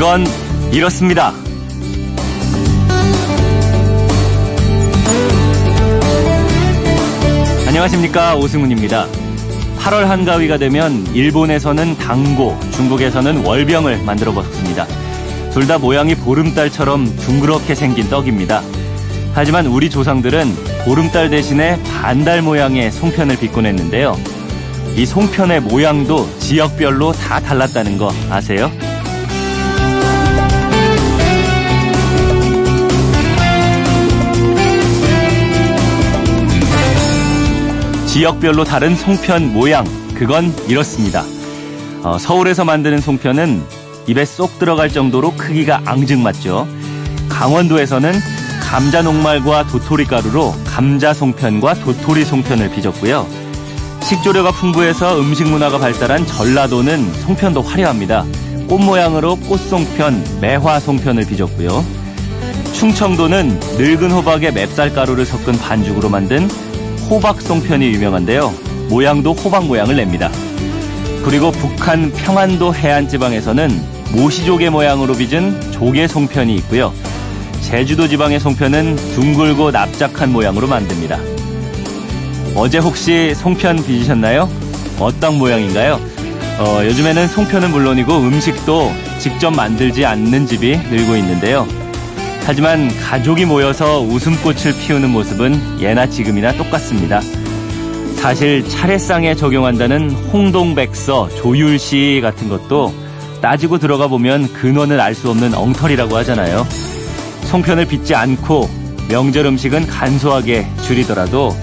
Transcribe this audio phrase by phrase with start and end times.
[0.00, 0.24] 그건
[0.72, 1.34] 이렇습니다.
[7.66, 9.06] 안녕하십니까 오승훈입니다.
[9.78, 14.86] 8월 한가위가 되면 일본에서는 당고, 중국에서는 월병을 만들어 먹습니다.
[15.52, 18.62] 둘 다 모양이 보름달처럼 둥그렇게 생긴 떡입니다.
[19.34, 20.54] 하지만 우리 조상들은
[20.86, 24.16] 보름달 대신에 반달 모양의 송편을 빚곤 했는데요.
[24.96, 28.72] 이 송편의 모양도 지역별로 다 달랐다는 거 아세요?
[38.20, 39.82] 지역별로 다른 송편 모양,
[40.14, 41.24] 그건 이렇습니다.
[42.02, 43.62] 어, 서울에서 만드는 송편은
[44.08, 46.68] 입에 쏙 들어갈 정도로 크기가 앙증맞죠.
[47.30, 48.12] 강원도에서는
[48.60, 53.26] 감자 녹말과 도토리 가루로 감자 송편과 도토리 송편을 빚었고요.
[54.02, 58.26] 식조료가 풍부해서 음식 문화가 발달한 전라도는 송편도 화려합니다.
[58.68, 61.82] 꽃 모양으로 꽃송편, 매화송편을 빚었고요.
[62.74, 66.48] 충청도는 늙은 호박에 맵쌀가루를 섞은 반죽으로 만든
[67.10, 68.54] 호박송편이 유명한데요.
[68.88, 70.30] 모양도 호박 모양을 냅니다.
[71.24, 73.68] 그리고 북한 평안도 해안 지방에서는
[74.12, 76.92] 모시조개 모양으로 빚은 조개 송편이 있고요.
[77.62, 81.18] 제주도 지방의 송편은 둥글고 납작한 모양으로 만듭니다.
[82.54, 84.48] 어제 혹시 송편 빚으셨나요?
[85.00, 86.00] 어떤 모양인가요?
[86.60, 91.66] 어, 요즘에는 송편은 물론이고 음식도 직접 만들지 않는 집이 늘고 있는데요.
[92.50, 97.20] 하지만 가족이 모여서 웃음꽃을 피우는 모습은 예나 지금이나 똑같습니다.
[98.16, 102.92] 사실 차례상에 적용한다는 홍동백서, 조율시 같은 것도
[103.40, 106.66] 따지고 들어가 보면 근원을 알 수 없는 엉터리라고 하잖아요.
[107.42, 108.68] 송편을 빚지 않고
[109.08, 111.56] 명절 음식은 간소하게 줄이더라도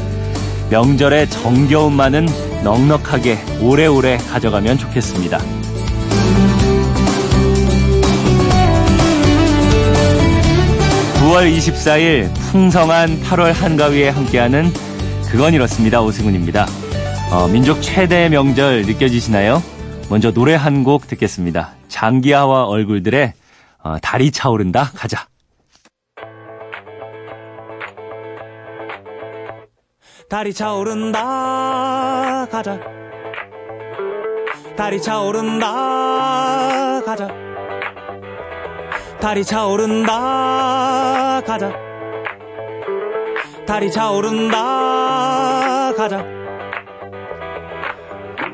[0.69, 2.29] 명절의 정겨움만은
[2.63, 5.66] 넉넉하게 오래오래 가져가면 좋겠습니다.
[11.37, 14.71] 9월 24일 풍성한 8월 한가위에 함께하는
[15.29, 16.01] 그건 이렇습니다.
[16.01, 16.65] 오승훈입니다.
[17.31, 19.61] 어, 민족 최대의 명절 느껴지시나요?
[20.09, 21.75] 먼저 노래 한 곡 듣겠습니다.
[21.89, 23.33] 장기하와 얼굴들의
[23.83, 25.27] 어, 달이 차오른다 가자.
[30.29, 32.79] 달이 차오른다 가자
[34.75, 37.27] 달이 차오른다 가자
[39.21, 41.73] 달이 차오른다 가자.
[43.65, 45.93] 달이 차오른다.
[45.95, 46.25] 가자.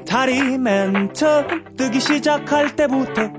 [0.08, 3.30] 달이 맨 처음 뜨기 시작할 때부터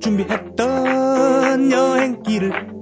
[0.00, 2.74] 준비했던 여행길을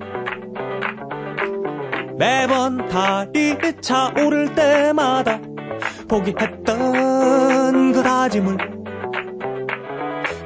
[2.19, 5.41] 매번 달이 차오를 때마다
[6.09, 8.59] 포기했던 그 다짐을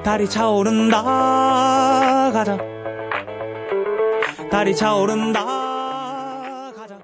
[0.05, 1.03] 달이 차오른다.
[2.33, 2.75] 가자
[4.56, 5.44] 달이 차오른다
[6.75, 6.99] 가자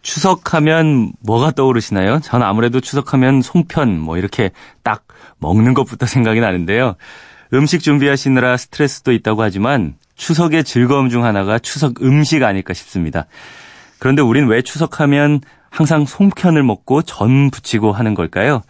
[0.00, 2.20] 추석하면 뭐가 떠오르시나요?
[2.20, 4.52] 저는 아무래도 추석하면 송편 뭐 이렇게
[4.84, 5.08] 딱
[5.38, 6.94] 먹는 것부터 생각이 나는데요.
[7.52, 13.26] 음식 준비하시느라 스트레스도 있다고 하지만 추석의 즐거움 중 하나가 추석 음식 아닐까 싶습니다.
[13.98, 18.62] 그런데 우린 왜 추석하면 항상 송편을 먹고 전 부치고 하는 걸까요?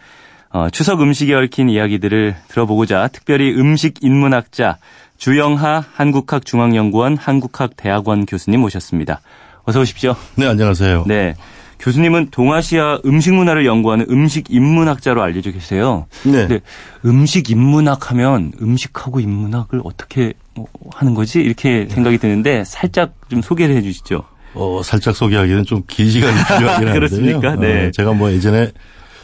[0.49, 4.79] 어, 추석 음식에 얽힌 이야기들을 들어보고자 특별히 음식 인문학자
[5.19, 9.19] 주영하 한국학중앙연구원 한국학대학원 교수님 모셨습니다.
[9.65, 10.15] 어서 오십시오.
[10.35, 11.03] 네, 안녕하세요.
[11.07, 11.35] 네.
[11.79, 16.07] 교수님은 동아시아 음식 문화를 연구하는 음식 인문학자로 알려져 계세요.
[16.23, 16.31] 네.
[16.47, 16.59] 근데
[17.05, 21.39] 음식 인문학 하면 음식하고 인문학을 어떻게 뭐 하는 거지?
[21.41, 24.23] 이렇게 생각이 드는데 살짝 좀 소개를 해 주시죠.
[24.53, 26.93] 어, 살짝 소개하기는 좀 긴 시간이 필요하긴 한데요.
[26.93, 27.55] 그렇습니까?
[27.55, 27.87] 네.
[27.87, 28.71] 어, 제가 뭐 예전에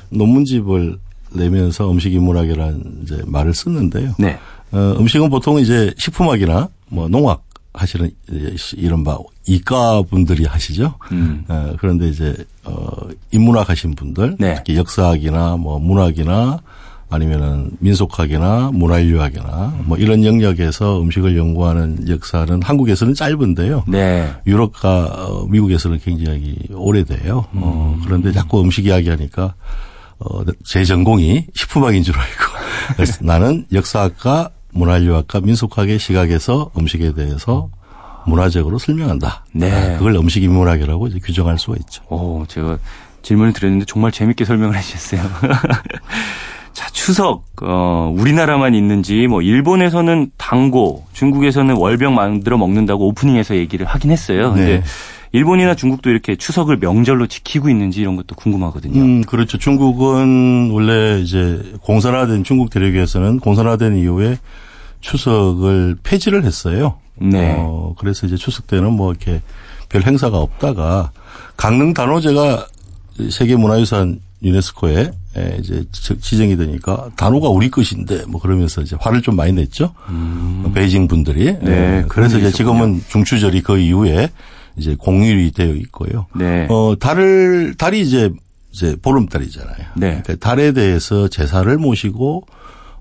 [0.09, 0.97] 논문집을
[1.33, 4.13] 내면서 음식 인문학이라는 이제 말을 썼는데요.
[4.19, 4.37] 네.
[4.71, 7.43] 어, 음식은 보통 이제 식품학이나 뭐 농학
[7.73, 8.09] 하시는
[8.77, 9.17] 이른바
[9.47, 10.95] 이과 분들이 하시죠.
[11.11, 11.43] 음.
[11.47, 12.85] 어, 그런데 이제 어
[13.31, 14.55] 인문학 하신 분들, 네.
[14.55, 16.61] 특히 역사학이나 뭐 문학이나
[17.09, 23.83] 아니면은 민속학이나 문화인류학이나 뭐 이런 영역에서 음식을 연구하는 역사는 한국에서는 짧은데요.
[23.87, 24.33] 네.
[24.47, 27.45] 유럽과 어, 미국에서는 굉장히 오래돼요.
[27.53, 29.53] 어, 그런데 자꾸 음식 이야기하니까
[30.19, 37.69] 어, 제 전공이 식품학인 줄 알고 나는 역사학과 문화인류학과 민속학의 시각에서 음식에 대해서
[38.25, 39.45] 문화적으로 설명한다.
[39.53, 39.71] 네.
[39.71, 42.03] 아, 그걸 음식 인문학이라고 이제 규정할 수가 있죠.
[42.09, 42.77] 오, 제가
[43.21, 45.21] 질문을 드렸는데 정말 재밌게 설명을 해주셨어요.
[46.73, 54.11] 자, 추석, 어, 우리나라만 있는지, 뭐, 일본에서는 당고, 중국에서는 월병 만들어 먹는다고 오프닝에서 얘기를 하긴
[54.11, 54.51] 했어요.
[54.51, 54.83] 근데 네.
[55.35, 59.01] 일본이나 중국도 이렇게 추석을 명절로 지키고 있는지 이런 것도 궁금하거든요.
[59.01, 59.57] 음, 그렇죠.
[59.57, 64.37] 중국은 원래 이제 공산화된 중국 대륙에서는 공산화된 이후에
[65.01, 66.95] 추석을 폐지를 했어요.
[67.15, 67.55] 네.
[67.57, 69.41] 어, 그래서 이제 추석 때는 뭐 이렇게
[69.89, 71.11] 별 행사가 없다가
[71.57, 72.65] 강릉 단오제가
[73.29, 79.21] 세계 문화유산 유네스코에 에, 이제 지- 지정이 되니까 단오가 우리 것인데 뭐 그러면서 이제 화를
[79.21, 79.93] 좀 많이 냈죠.
[80.73, 81.49] 베이징 분들이.
[81.49, 81.59] 음.
[81.61, 84.29] 네, 에, 그런 그래서 이제 지금은 중추절이 그 이후에
[84.77, 86.27] 이제 공휴일이 되어 있고요.
[86.35, 86.67] 네.
[86.69, 88.31] 어, 달을, 달이 이제,
[88.71, 89.85] 이제 보름달이잖아요.
[89.95, 90.21] 네.
[90.23, 92.45] 그러니까 달에 대해서 제사를 모시고,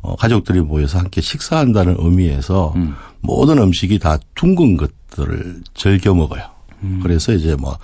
[0.03, 2.94] 어, 가족들이 모여서 함께 식사한다는 의미에서 음.
[3.21, 6.43] 모든 음식이 다 둥근 것들을 즐겨 먹어요.
[6.82, 7.00] 음.
[7.03, 7.79] 그래서 이제 뭐,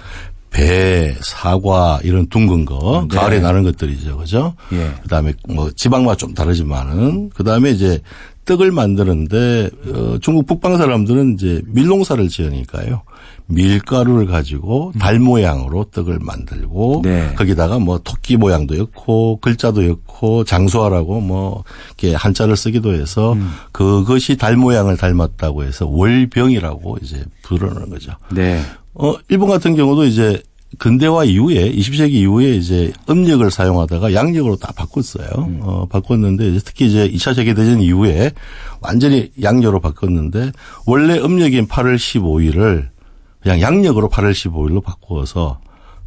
[0.50, 3.16] 배, 사과, 이런 둥근 거, 네.
[3.16, 4.18] 가을에 나는 것들이죠.
[4.18, 4.54] 그죠?
[4.72, 4.92] 예.
[5.02, 8.00] 그 다음에 뭐 지방맛 좀 다르지만은, 그 다음에 이제
[8.44, 13.02] 떡을 만드는데, 어, 중국 북방 사람들은 이제 밀농사를 지으니까요.
[13.50, 17.34] 밀가루를 가지고 달 모양으로 떡을 만들고, 네.
[17.36, 23.50] 거기다가 뭐 토끼 모양도 였고, 글자도 였고, 장수하라고 뭐, 이렇게 한자를 쓰기도 해서, 음.
[23.72, 28.12] 그것이 달 모양을 닮았다고 해서 월병이라고 이제 부르는 거죠.
[28.30, 28.62] 네.
[28.94, 30.42] 어, 일본 같은 경우도 이제
[30.78, 35.28] 근대화 이후에 20세기 이후에 이제 음력을 사용하다가 양력으로 다 바꿨어요.
[35.60, 38.32] 어, 바꿨는데 이제 특히 이제 2차 세계 대전 이후에
[38.80, 40.52] 완전히 양력으로 바꿨는데
[40.86, 42.88] 원래 음력인 8월 15일을
[43.42, 45.60] 그냥 양력으로 8월 15일로 바꾸어서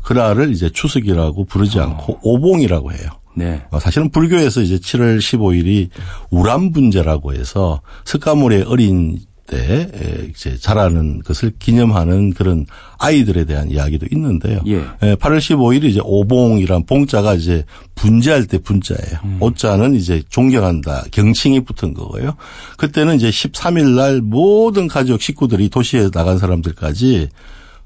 [0.03, 3.09] 그날을 이제 추석이라고 부르지 않고 오봉이라고 해요.
[3.35, 3.63] 네.
[3.71, 5.89] 어, 사실은 불교에서 이제 7월 15일이
[6.29, 12.65] 우람 분제라고 해서 석가모니의 어린 때 에, 이제 자라는 것을 기념하는 그런
[12.97, 14.61] 아이들에 대한 이야기도 있는데요.
[14.67, 14.77] 예.
[14.77, 19.19] 에, 8월 15일이 이제 오봉이란 봉자가 이제 분제할 때 분자예요.
[19.25, 19.37] 음.
[19.39, 22.35] 오자는 이제 존경한다, 경칭이 붙은 거고요.
[22.77, 27.29] 그때는 이제 13일 날 모든 가족 식구들이 도시에 나간 사람들까지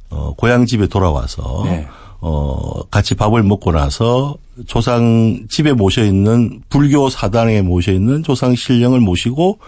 [0.09, 1.87] 어, 고향 집에 돌아와서 네.
[2.19, 8.99] 어, 같이 밥을 먹고 나서 조상 집에 모셔 있는 불교 사당에 모셔 있는 조상 신령을
[8.99, 9.59] 모시고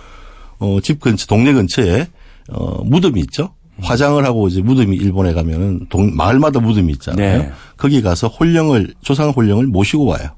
[0.60, 2.08] 어, 집 근처, 동네 근처에
[2.50, 3.54] 어, 무덤이 있죠.
[3.82, 7.38] 화장을 하고 이제 무덤이 일본에 가면은 동, 마을마다 무덤이 있잖아요.
[7.44, 7.52] 네.
[7.78, 10.30] 거기 가서 홀령을, 조상 홀령을 모시고 와요.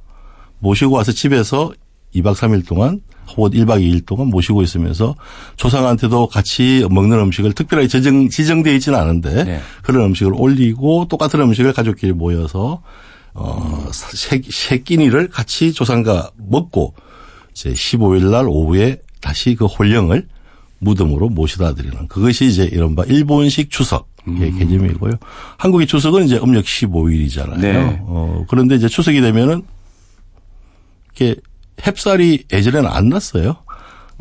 [0.59, 1.71] 모시고 와서 집에서
[2.15, 3.01] 2박 3일 동안
[3.35, 5.15] 혹은 1박 2일 동안 모시고 있으면서
[5.55, 9.59] 조상한테도 같이 먹는 음식을 특별하게 지정, 지정되어 있지는 않은데 네.
[9.81, 12.81] 그런 음식을 올리고 똑같은 음식을 가족끼리 모여서
[13.33, 16.93] 어, 세, 세 끼니를 같이 조상과 먹고
[17.51, 20.27] 이제 15일 날 오후에 다시 그 홀령을
[20.79, 24.57] 무덤으로 모시다 드리는 그것이 이제 이른바 일본식 추석의 음.
[24.57, 25.13] 개념이고요.
[25.57, 27.59] 한국의 추석은 이제 음력 15일이잖아요.
[27.59, 27.99] 네.
[28.01, 29.61] 어, 그런데 이제 추석이 되면은
[31.15, 31.39] 이렇게
[31.77, 33.57] 햅살이 예전에는 안 났어요.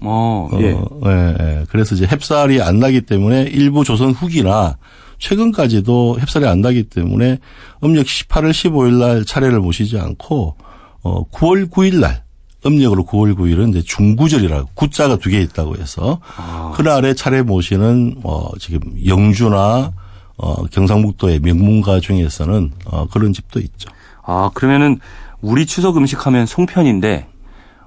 [0.02, 0.68] 어, 어, 예.
[0.68, 1.66] 예, 예.
[1.70, 4.76] 그래서 이제 햅살이 안 나기 때문에 일부 조선 후기나
[5.18, 7.38] 최근까지도 햅살이 안 나기 때문에
[7.84, 10.56] 음력 18월 15일 날 차례를 모시지 않고
[11.02, 12.24] 어 9월 9일 날
[12.66, 16.72] 음력으로 9월 9일은 이제 중구절이라고 구자가 두 개 있다고 해서 아.
[16.76, 19.92] 그날에 차례 모시는 어 지금 영주나
[20.36, 23.90] 어 경상북도의 명문가 중에서는 어 그런 집도 있죠.
[24.24, 24.98] 아, 그러면은
[25.40, 27.26] 우리 추석 음식 하면 송편인데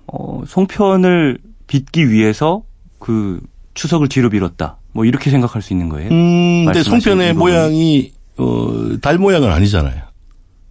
[0.07, 1.37] 어, 송편을
[1.67, 2.63] 빚기 위해서
[2.99, 3.39] 그
[3.75, 4.77] 추석을 뒤로 미뤘다.
[4.91, 6.09] 뭐 이렇게 생각할 수 있는 거예요?
[6.11, 7.33] 음, 근데 송편의.
[7.33, 10.01] 모양이 어, 달 모양은 아니잖아요.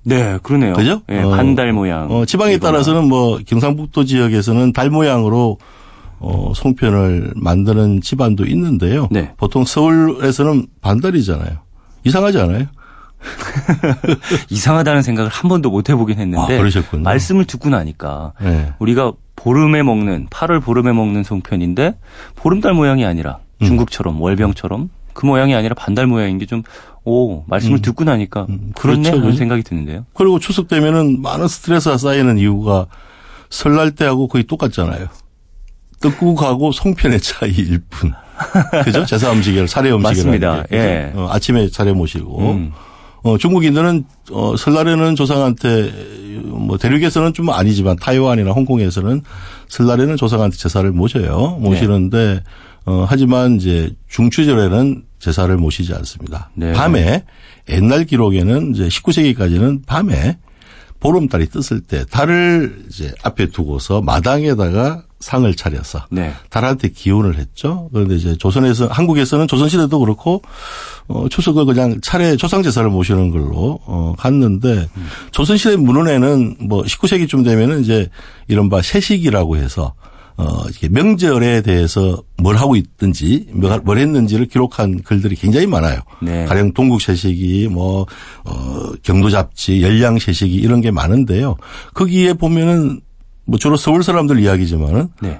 [0.04, 0.72] 네, 그러네요.
[0.74, 1.03] 그죠?
[1.10, 2.10] 예, 어, 반달 모양.
[2.10, 2.72] 어, 지방에 이거나.
[2.72, 5.58] 따라서는 뭐 경상북도 지역에서는 달 모양으로
[6.19, 9.08] 어, 송편을 만드는 집안도 있는데요.
[9.10, 9.32] 네.
[9.36, 11.58] 보통 서울에서는 반달이잖아요.
[12.05, 12.67] 이상하지 않아요?
[14.50, 17.03] 이상하다는 생각을 한 번도 못 해보긴 했는데 아, 그러셨군요.
[17.03, 18.72] 말씀을 듣고 나니까 네.
[18.79, 21.94] 우리가 보름에 먹는 8월 보름에 먹는 송편인데
[22.36, 23.67] 보름달 모양이 아니라 음.
[23.67, 26.62] 중국처럼 월병처럼 그 모양이 아니라 반달 모양인 게 좀
[27.05, 29.39] 오 말씀을 듣고 나니까 그렇네 그렇죠, 하는 그죠?
[29.39, 30.06] 생각이 드는데요.
[30.15, 32.87] 그리고 추석 되면은 많은 스트레스가 쌓이는 이유가
[33.51, 35.09] 설날 때하고 거의 똑같잖아요.
[36.01, 38.13] 떡국하고 송편의 차이일 뿐.
[38.85, 39.05] 그죠?
[39.05, 40.09] 제사 음식이라 사례 음식이라.
[40.09, 40.65] 맞습니다.
[40.73, 41.13] 예.
[41.15, 42.41] 어, 아침에 차례 모시고.
[42.53, 42.73] 음.
[43.23, 45.93] 어, 중국인들은 어, 설날에는 조상한테
[46.44, 49.23] 뭐 대륙에서는 좀 아니지만 타이완이나 홍콩에서는
[49.69, 51.59] 설날에는 조상한테 제사를 모셔요.
[51.61, 52.43] 모시는데
[52.85, 56.50] 어, 하지만 이제 중추절에는 제사를 모시지 않습니다.
[56.55, 56.72] 네.
[56.72, 57.24] 밤에
[57.69, 60.38] 옛날 기록에는 이제 19세기까지는 밤에
[60.98, 66.32] 보름달이 떴을 때 달을 이제 앞에 두고서 마당에다가 상을 차려서 네.
[66.50, 67.88] 달한테 기원을 했죠.
[67.93, 70.43] 그런데 이제 조선에서 한국에서는 조선 시대도 그렇고
[71.06, 74.88] 어 추석을 그냥 차례 조상 제사를 모시는 걸로 어 갔는데
[75.31, 78.08] 조선 시대 문헌에는 뭐 19세기쯤 되면은 이제
[78.48, 79.94] 이른바 세식이라고 해서
[80.36, 86.01] 어 이렇게 명절에 대해서 뭘 하고 있든지 뭘뭘 했는지를 기록한 글들이 굉장히 많아요.
[86.20, 86.44] 네.
[86.46, 88.06] 가령 동국세식이 뭐,
[88.44, 91.56] 어, 경도잡지, 열량세식이 이런 게 많은데요.
[91.94, 93.01] 거기에 보면은
[93.44, 95.39] 뭐 주로 서울 사람들 이야기지만은 네.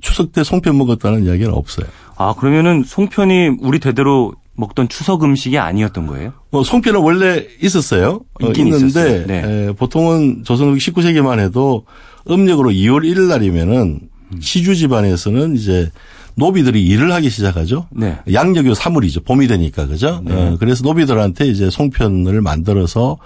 [0.00, 1.86] 추석 때 송편 먹었다는 이야기는 없어요.
[2.16, 6.32] 아, 그러면은 송편이 우리 대대로 먹던 추석 음식이 아니었던 거예요?
[6.50, 8.20] 뭐 송편은 원래 있었어요.
[8.42, 9.24] 어, 있긴 있는데.
[9.26, 9.42] 네.
[9.44, 11.84] 에, 보통은 조선 후기 19세기만 해도
[12.28, 14.08] 음력으로 2월 1일 날이면은 음.
[14.40, 15.90] 시주 집안에서는 이제
[16.34, 17.88] 노비들이 일을 하기 시작하죠.
[17.90, 18.16] 네.
[18.32, 19.24] 양력이 3월이죠.
[19.24, 20.22] 봄이 되니까 그죠.
[20.24, 23.18] 어, 그래서 노비들한테 이제 송편을 만들어서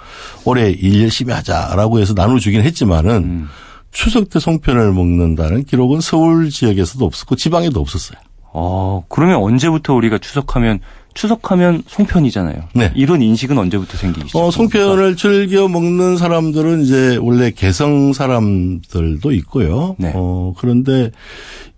[0.44, 3.48] 올해 일 열심히 하자라고 해서 나눠주긴 했지만은 음.
[3.90, 8.18] 추석 때 송편을 먹는다는 기록은 서울 지역에서도 없었고 지방에도 없었어요.
[8.54, 10.80] 어, 그러면 언제부터 우리가 추석하면
[11.14, 12.68] 추석하면 송편이잖아요.
[12.74, 12.92] 네.
[12.94, 14.46] 이런 인식은 언제부터 생기기 시작합니까?
[14.46, 19.96] 어, 송편을 즐겨 먹는 사람들은 이제 원래 개성 사람들도 있고요.
[19.98, 20.12] 네.
[20.14, 21.10] 어, 그런데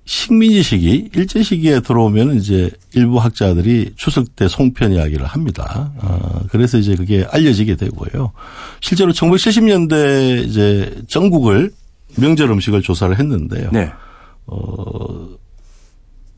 [0.07, 5.93] 식민지 시기, 일제 시기에 들어오면 이제 일부 학자들이 추석 때 송편 이야기를 합니다.
[5.97, 8.33] 어, 그래서 이제 그게 알려지게 되고요.
[8.81, 11.73] 실제로 1970년대 이제 전국을
[12.17, 13.71] 명절 음식을 조사를 했는데요.
[13.73, 13.91] 네.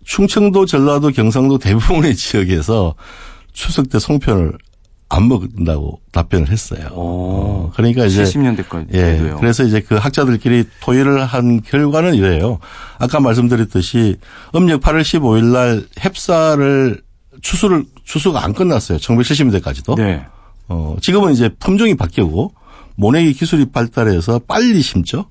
[0.06, 2.94] 충청도, 전라도, 경상도 대부분의 지역에서
[3.52, 4.56] 추석 때 송편을
[5.08, 6.88] 안 먹는다고 답변을 했어요.
[6.92, 8.94] 어, 그러니까 이제 70년대까지도요.
[8.94, 9.34] 예.
[9.38, 12.58] 그래서 이제 그 학자들끼리 토의를 한 결과는 이래요.
[12.98, 14.16] 아까 말씀드렸듯이
[14.54, 17.02] 음력 8월 15일 날 햅쌀을
[17.40, 18.98] 추수를 추수가 안 끝났어요.
[18.98, 19.96] 1970년대까지도.
[19.96, 20.24] 네.
[20.68, 22.52] 어, 지금은 이제 품종이 바뀌고
[22.96, 25.26] 모내기 기술이 발달해서 빨리 심죠.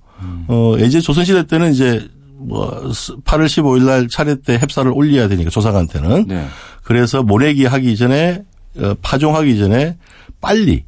[0.47, 2.07] 어, 이제 조선시대 때는 이제
[2.47, 6.25] 뭐 8월 15일 날 차례 때 햅쌀을 올려야 되니까 조상한테는.
[6.27, 6.45] 네.
[6.83, 8.43] 그래서 모내기 하기 전에
[8.77, 9.97] 어, 파종하기 전에
[10.41, 10.83] 빨리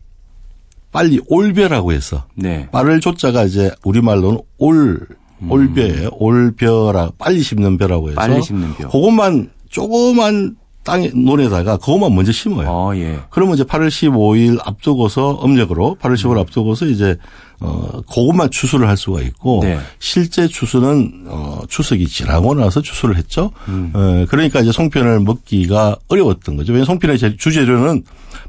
[0.91, 2.67] 빨리 올벼라고 해서 네.
[2.71, 5.07] 빠를 조자가 이제 우리말로는 올
[5.47, 6.09] 올벼예요.
[6.13, 8.89] 올벼라 빨리 심는 벼라고 해서 빨리 심는 벼.
[8.89, 12.67] 그것만 조그만 땅에 논에다가 그것만 먼저 심어요.
[12.69, 13.19] 어, 예.
[13.29, 17.17] 그러면 이제 8월 15일 앞두고서 음력으로 8월 15일 앞두고서 이제
[17.59, 19.79] 어 그것만 추수를 할 수가 있고 네.
[19.99, 23.51] 실제 추수는 어 추석이 지나고 나서 추수를 했죠.
[23.67, 23.91] 음.
[23.95, 26.73] 어 그러니까 이제 송편을 먹기가 어려웠던 거죠.
[26.73, 28.03] 왜냐하면 송편의 제- 주재료는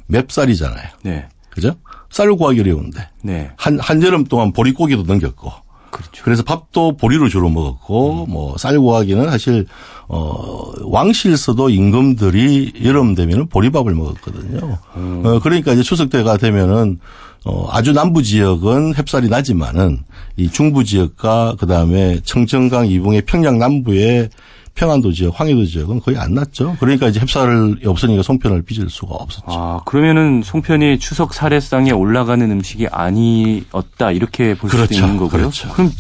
[0.09, 0.89] 맵쌀이잖아요.
[1.03, 1.27] 네.
[1.51, 1.75] 그죠?
[2.11, 3.51] 쌀을 구하기 어려운데 네.
[3.57, 5.53] 한 한여름 동안 보리고기도 넘겼고
[5.91, 6.23] 그렇죠.
[6.23, 9.67] 그래서 밥도 보리로 주로 먹었고 뭐쌀 구하기는 사실
[10.07, 14.79] 어 왕실서도 임금들이 여름 되면은 보리밥을 먹었거든요.
[14.95, 17.01] 어 그러니까 이제 추석 때가 되면은
[17.45, 19.99] 어 아주 남부 지역은 햅쌀이 나지만은
[20.37, 24.29] 이 중부 지역과 그 다음에 청정강 이붕의 평양 남부의
[24.75, 26.77] 평안도 지역, 황해도 지역은 거의 안 났죠.
[26.79, 29.47] 그러니까 이제 햅쌀이 없으니까 송편을 빚을 수가 없었죠.
[29.49, 34.95] 아, 그러면은 송편이 추석 사례상에 올라가는 음식이 아니었다 이렇게 볼 수도 그렇죠.
[34.95, 35.41] 있는 거고요.
[35.41, 35.69] 그렇죠.
[35.77, 35.91] 럼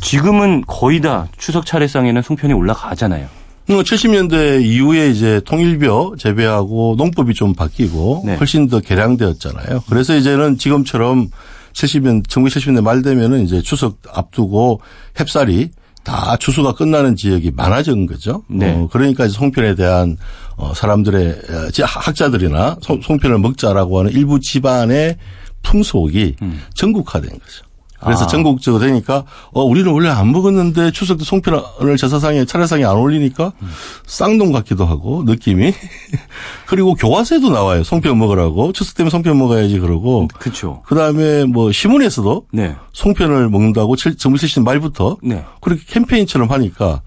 [0.00, 3.26] 지금은 거의 다 추석 차례상에는 송편이 올라가잖아요.
[3.68, 8.36] 70년대 어, 이후에 이제 통일벼 재배하고 농법이 좀 바뀌고 네.
[8.36, 9.84] 훨씬 더 개량되었잖아요.
[9.88, 11.28] 그래서 이제는 지금처럼
[11.74, 14.80] 70년, 1970년대 말 되면은 이제 추석 앞두고
[15.14, 15.70] 햅쌀이
[16.02, 18.42] 다 추수가 끝나는 지역이 많아진 거죠.
[18.48, 18.72] 네.
[18.72, 20.16] 어, 그러니까 이제 송편에 대한
[20.56, 25.16] 어, 사람들의 어, 지- 학자들이나 송- 송편을 먹자라고 하는 일부 집안의
[25.62, 26.36] 풍속이
[26.74, 27.64] 전국화된 거죠.
[28.00, 28.24] 그래서 음.
[28.24, 28.26] 아.
[28.28, 33.68] 전국적으로 되니까 어 우리는 원래 안 먹었는데 추석 때 송편을 제사상에 차례상에 안 올리니까 음.
[34.06, 35.72] 쌍둥 같기도 하고 느낌이
[36.66, 40.82] 그리고 교과서에도 나와요 송편 먹으라고 추석 때문에 송편 먹어야지 그러고 그렇죠.
[40.86, 42.76] 그다음에 뭐 신문에서도 네.
[42.92, 45.44] 송편을 먹는다고 정부 세신 말부터 네.
[45.60, 47.02] 그렇게 캠페인처럼 하니까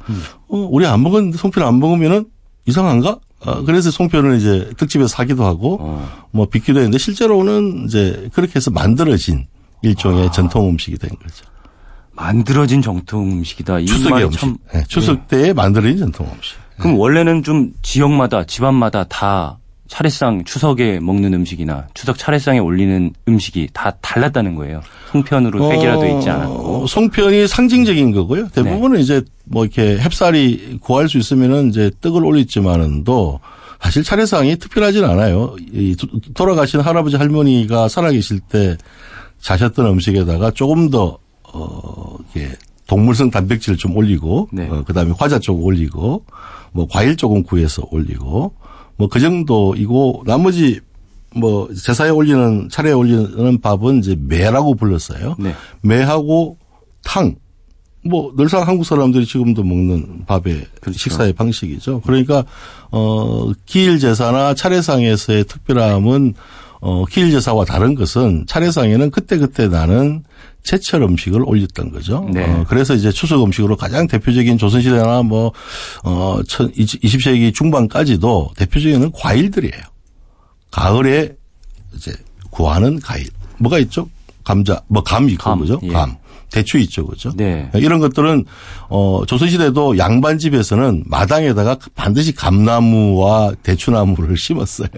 [0.49, 2.25] 어 우리 안 먹었는데 송편 안 먹으면은
[2.67, 3.19] 이상한가?
[3.43, 6.27] 어, 그래서 송편을 이제 특집에서 사기도 하고 어.
[6.31, 9.47] 뭐 빚기도 했는데 실제로는 이제 그렇게 해서 만들어진
[9.81, 10.31] 일종의 아.
[10.31, 11.45] 전통 음식이 된 거죠.
[12.13, 13.79] 만들어진 정통 음식이다.
[13.79, 14.39] 이 추석의 음식.
[14.39, 16.55] 참 네, 추석 때에 만들어진 전통 음식.
[16.77, 19.57] 그럼 원래는 좀 지역마다 집안마다 다
[19.87, 24.81] 차례상 추석에 먹는 음식이나 추석 차례상에 올리는 음식이 다 달랐다는 거예요.
[25.11, 26.83] 송편으로 획일화돼 있지 않았고.
[26.83, 28.47] 어, 송편이 상징적인 거고요.
[28.49, 33.39] 대부분은 이제 뭐 이렇게 햅쌀이 구할 수 있으면은 이제 떡을 올렸지만은도
[33.81, 35.55] 사실 차례상이 특별하진 않아요.
[35.73, 38.77] 이 도- 돌아가신 할아버지 할머니가 살아계실 때
[39.41, 41.17] 자셨던 음식에다가 조금 더
[41.53, 42.55] 어, 이렇게
[42.87, 44.67] 동물성 단백질 좀 올리고, 네.
[44.69, 46.25] 어, 그 다음에 과자 조금 올리고,
[46.71, 48.53] 뭐 과일 조금 구해서 올리고,
[48.97, 50.79] 뭐 그 정도이고, 나머지
[51.35, 55.35] 뭐 제사에 올리는, 차례에 올리는 밥은 이제 매라고 불렀어요.
[55.39, 55.53] 네.
[55.81, 56.57] 매하고
[57.03, 57.35] 탕.
[58.03, 60.97] 뭐 늘상 한국 사람들이 지금도 먹는 밥의 그렇죠.
[60.97, 62.01] 식사의 방식이죠.
[62.01, 62.43] 그러니까
[62.89, 66.33] 어 기일 제사나 차례상에서의 특별함은
[66.81, 70.23] 어 기일 제사와 다른 것은 차례상에는 그때 그때 나는
[70.63, 72.27] 제철 음식을 올렸던 거죠.
[72.33, 72.43] 네.
[72.43, 75.51] 어, 그래서 이제 추석 음식으로 가장 대표적인 조선시대나 뭐,
[76.03, 79.81] 어, 20세기 중반까지도 대표적인 과일들이에요.
[80.71, 81.35] 가을에
[81.95, 82.13] 이제
[82.51, 83.27] 구하는 과일.
[83.57, 84.07] 뭐가 있죠?
[84.43, 85.79] 감자, 뭐 감 있고 감, 그죠?
[85.83, 85.87] 예.
[85.89, 86.15] 감.
[86.51, 87.31] 대추 있죠, 그죠?
[87.35, 87.69] 네.
[87.73, 88.45] 이런 것들은
[88.89, 94.89] 어 조선시대도 양반 집에서는 마당에다가 반드시 감나무와 대추나무를 심었어요.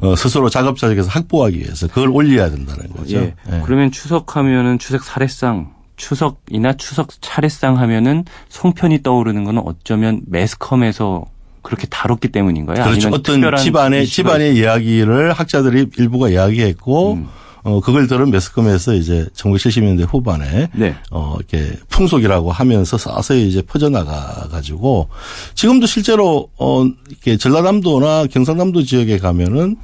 [0.00, 3.16] 어, 스스로 작업자적에서 확보하기 위해서 그걸 올려야 된다는 거죠.
[3.16, 3.34] 예.
[3.52, 3.62] 예.
[3.64, 11.24] 그러면 추석하면은 추석 사례상, 추석이나 추석 차례상 하면은 송편이 떠오르는 거는 어쩌면 매스컴에서
[11.62, 12.84] 그렇게 다뤘기 때문인가요?
[12.84, 13.08] 그렇죠.
[13.08, 17.28] 아니면 어떤 집안의 집안의 이야기를 학자들이 일부가 이야기했고 음.
[17.66, 20.94] 어 그걸 들은 매스컴에서 이제 1970년대 후반에 네.
[21.10, 25.08] 어 이렇게 풍속이라고 하면서 서서히 이제 퍼져나가 가지고
[25.56, 29.74] 지금도 실제로 어 이렇게 전라남도나 경상남도 지역에 가면은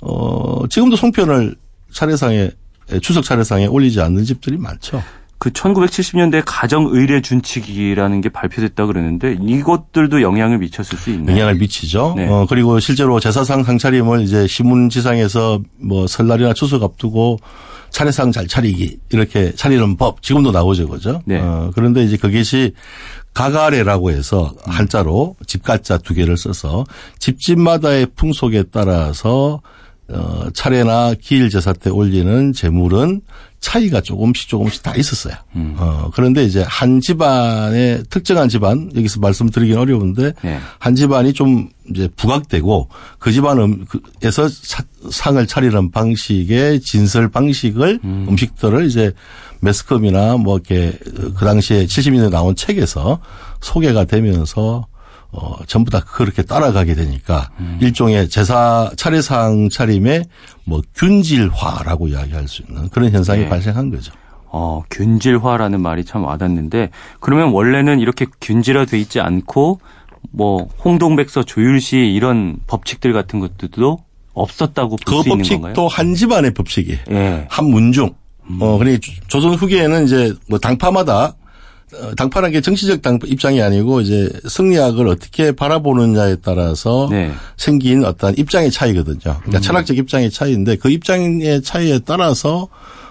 [0.00, 1.54] 어 지금도 송편을
[1.92, 2.50] 차례상에
[3.00, 5.00] 추석 차례상에 올리지 않는 집들이 많죠.
[5.40, 11.34] 그 1970년대 가정 의례 준칙이라는 게 발표됐다 그러는데 이것들도 영향을 미쳤을 수 있나요?
[11.34, 12.12] 영향을 미치죠.
[12.14, 12.28] 네.
[12.28, 17.38] 어, 그리고 실제로 제사상 상차림을 이제 신문지상에서 뭐 설날이나 추석 앞두고
[17.88, 21.22] 차례상 잘 차리기 이렇게 차리는 법 지금도 나오죠, 그죠?
[21.24, 21.40] 네.
[21.40, 22.74] 어, 그런데 이제 그것이
[23.32, 26.84] 가가레라고 해서 한자로 집가자 두 개를 써서
[27.18, 29.62] 집집마다의 풍속에 따라서
[30.12, 33.22] 어, 차례나 기일 제사 때 올리는 제물은
[33.60, 35.34] 차이가 조금씩 조금씩 다 있었어요.
[35.54, 35.76] 음.
[35.78, 40.58] 어, 그런데 이제 한 집안의 특정한 집안, 여기서 말씀드리긴 어려운데, 네.
[40.78, 42.88] 한 집안이 좀 이제 부각되고
[43.18, 44.48] 그 집안에서
[45.10, 48.36] 상을 차리는 방식의 진설 방식을 음.
[48.36, 49.12] 식들을 이제
[49.60, 50.98] 매스컴이나 뭐 이렇게
[51.36, 53.20] 그 당시에 70년대 나온 책에서
[53.60, 54.86] 소개가 되면서
[55.32, 60.24] 어, 전부 다 그렇게 따라가게 되니까 일종의 제사 차례상 차림의
[60.64, 63.48] 뭐 균질화라고 이야기할 수 있는 그런 현상이 네.
[63.48, 64.12] 발생한 거죠.
[64.52, 69.80] 어, 균질화라는 말이 참 와닿는데 그러면 원래는 이렇게 균질화돼 있지 않고
[70.32, 73.98] 뭐 홍동백서 조율시 이런 법칙들 같은 것들도
[74.34, 75.74] 없었다고 볼그수 있는 건가요?
[75.74, 76.98] 법칙도 한 집안의 법칙이에요.
[77.10, 77.46] 예.
[77.48, 78.10] 한 문중.
[78.60, 81.39] 어, 그러니 조선 후기에는 이제 뭐 당파마다 어,
[82.16, 87.32] 당파라는 게 정치적 당 입장이 아니고 이제 승리학을 어떻게 바라보느냐에 따라서 네.
[87.56, 89.18] 생긴 어떤 입장의 차이거든요.
[89.38, 92.68] 그러니까 철학적 입장의 차이인데 그 입장의 차이에 따라서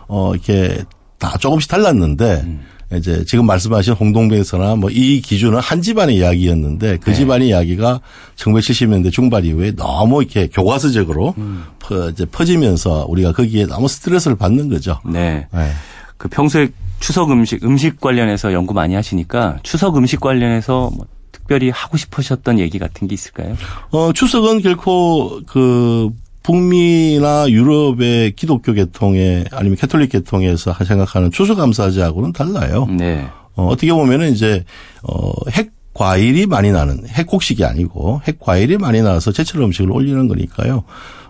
[0.07, 0.83] 어 이렇게
[1.17, 2.59] 다 조금씩 달랐는데
[2.95, 7.15] 이제 지금 말씀하신 홍동백서나 뭐 이 기준은 한 집안의 이야기였는데 그 네.
[7.15, 8.01] 집안의 이야기가
[8.35, 11.35] 1970년대 중반 이후에 너무 이렇게 교과서적으로
[11.79, 14.99] 퍼, 이제 퍼지면서 우리가 거기에 너무 스트레스를 받는 거죠.
[15.05, 15.47] 네.
[15.53, 15.71] 네.
[16.17, 21.97] 그 평소에 추석 음식 음식 관련해서 연구 많이 하시니까 추석 음식 관련해서 뭐 특별히 하고
[21.97, 23.55] 싶으셨던 얘기 같은 게 있을까요?
[23.91, 26.09] 어, 추석은 결코 그
[26.43, 32.87] 북미나 유럽의 기독교 계통에 아니면 캐톨릭 계통에서 생각하는 추수감사제하고는 달라요.
[32.89, 33.27] 네.
[33.55, 34.63] 어, 어떻게 보면은 이제
[35.03, 40.83] 어, 핵 과일이 많이 나는 핵곡식이 아니고 핵 과일이 많이 나와서 제철 음식을 올리는 거니까요.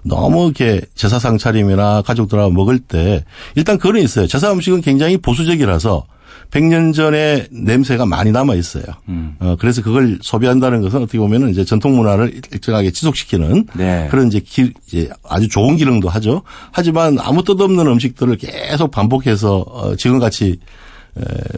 [0.04, 3.24] 너무 이렇게 제사상 차림이나 가족들하고 먹을 때
[3.56, 4.28] 일단 그런 있어요.
[4.28, 6.06] 제사 음식은 굉장히 보수적이라서
[6.52, 8.84] 100년 전에 냄새가 많이 남아 있어요.
[9.08, 9.36] 음.
[9.40, 14.08] 어, 그래서 그걸 소비한다는 것은 어떻게 보면은 이제 전통 문화를 일정하게 지속시키는 네.
[14.10, 16.42] 그런 이제, 기, 이제 아주 좋은 기능도 하죠.
[16.72, 20.58] 하지만 아무 뜻없는 음식들을 계속 반복해서 어, 지금같이 에,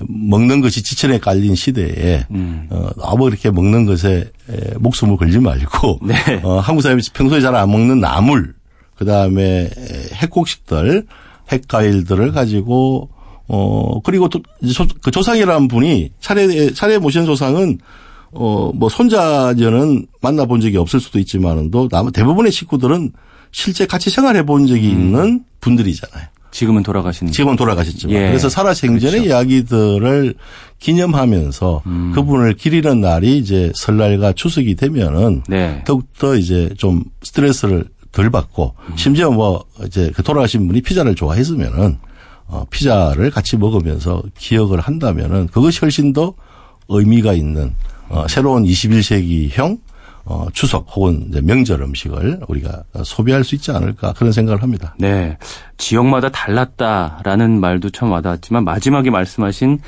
[0.08, 2.67] 먹는 것이 지천에 깔린 시대에 음.
[2.69, 6.15] 어, 너무 이렇게 먹는 것에 에, 목숨을 걸지 말고 네.
[6.43, 8.54] 어, 한국 사람이 평소에 잘 안 먹는 나물
[8.95, 9.69] 그다음에 에,
[10.13, 11.06] 핵곡식들
[11.52, 13.10] 핵과일들을 가지고
[13.47, 14.39] 어 그리고 또
[15.02, 17.80] 그 조상이라는 분이 차례 차례 모신 조상은
[18.34, 23.12] 어 뭐 손자녀는 만나본 적이 없을 수도 있지만은도 남- 대부분의 식구들은
[23.52, 26.28] 실제 같이 생활해 본 적이 있는 분들이잖아요.
[26.52, 28.28] 지금은 돌아가신 지금은 돌아가셨지만 예.
[28.28, 29.28] 그래서 살아생전의 그렇죠.
[29.30, 30.36] 이야기들을
[30.80, 32.12] 기념하면서 음.
[32.14, 35.84] 그분을 기리는 날이 이제 설날과 추석이 되면은 네.
[35.86, 38.98] 더욱더 이제 좀 스트레스를 덜 받고 음.
[38.98, 41.98] 심지어 뭐 이제 그 돌아가신 분이 피자를 좋아했으면은
[42.48, 46.34] 어 피자를 같이 먹으면서 기억을 한다면은 그것이 훨씬 더
[46.90, 47.74] 의미가 있는
[48.10, 49.80] 어 새로운 21세기형
[50.26, 54.96] 어 추석 혹은 명절 음식을 우리가 소비할 수 있지 않을까 그런 생각을 합니다.
[55.00, 55.38] 네.
[55.78, 59.80] 지역마다 달랐다라는 말도 참 와닿았지만 마지막에 말씀하신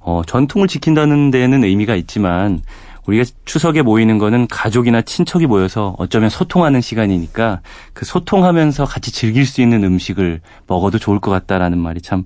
[0.00, 2.62] 어, 전통을 지킨다는 데는 의미가 있지만
[3.06, 7.60] 우리가 추석에 모이는 거는 가족이나 친척이 모여서 어쩌면 소통하는 시간이니까
[7.94, 12.24] 그 소통하면서 같이 즐길 수 있는 음식을 먹어도 좋을 것 같다라는 말이 참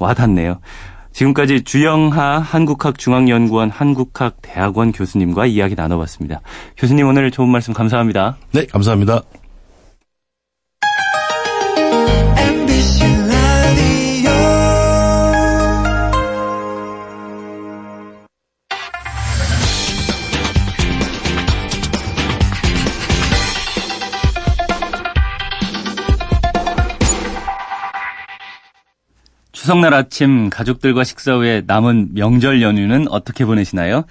[0.00, 0.58] 와닿네요.
[1.18, 6.42] 지금까지 주영하 한국학중앙연구원 한국학대학원 교수님과 이야기 나눠봤습니다.
[6.76, 8.36] 교수님 오늘 좋은 말씀 감사합니다.
[8.52, 9.22] 네, 감사합니다.
[29.68, 34.04] 추석날 아침 가족들과 식사 후에 남은 명절 연휴는 어떻게 보내시나요?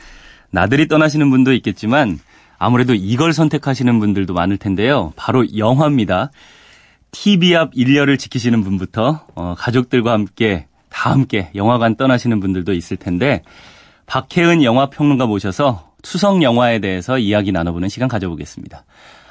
[0.52, 2.20] 나들이 떠나시는 분도 있겠지만
[2.60, 5.14] 아무래도 이걸 선택하시는 분들도 많을 텐데요.
[5.16, 6.30] 바로 영화입니다.
[7.10, 13.42] TV 앞 일렬을 지키시는 분부터 어, 가족들과 함께 다 함께 영화관 떠나시는 분들도 있을 텐데
[14.06, 18.86] 박혜은 영화 평론가 모셔서 추석 영화에 대해서 이야기 나눠보는 시간 가져보겠습니다.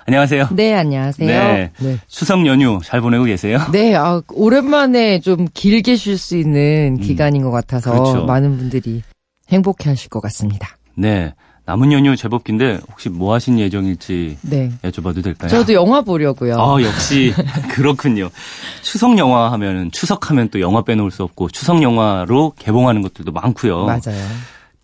[0.07, 0.49] 안녕하세요.
[0.53, 1.29] 네, 안녕하세요.
[1.29, 1.71] 네.
[1.79, 1.99] 네.
[2.07, 3.59] 추석 연휴 잘 보내고 계세요?
[3.73, 8.25] 네, 아, 오랜만에 좀 길게 쉴 수 있는 기간인 것 같아서 그렇죠.
[8.25, 9.03] 많은 분들이
[9.49, 10.77] 행복해 하실 것 같습니다.
[10.95, 11.35] 네.
[11.65, 14.71] 남은 연휴 제법 긴데 혹시 뭐 하신 예정일지 네.
[14.85, 15.51] 여쭤봐도 될까요?
[15.51, 16.55] 저도 영화 보려고요.
[16.57, 17.35] 아, 역시
[17.75, 18.31] 그렇군요.
[18.83, 23.85] 추석 영화 하면은 추석하면 또 영화 빼놓을 수 없고 추석 영화로 개봉하는 것들도 많고요.
[23.85, 24.25] 맞아요.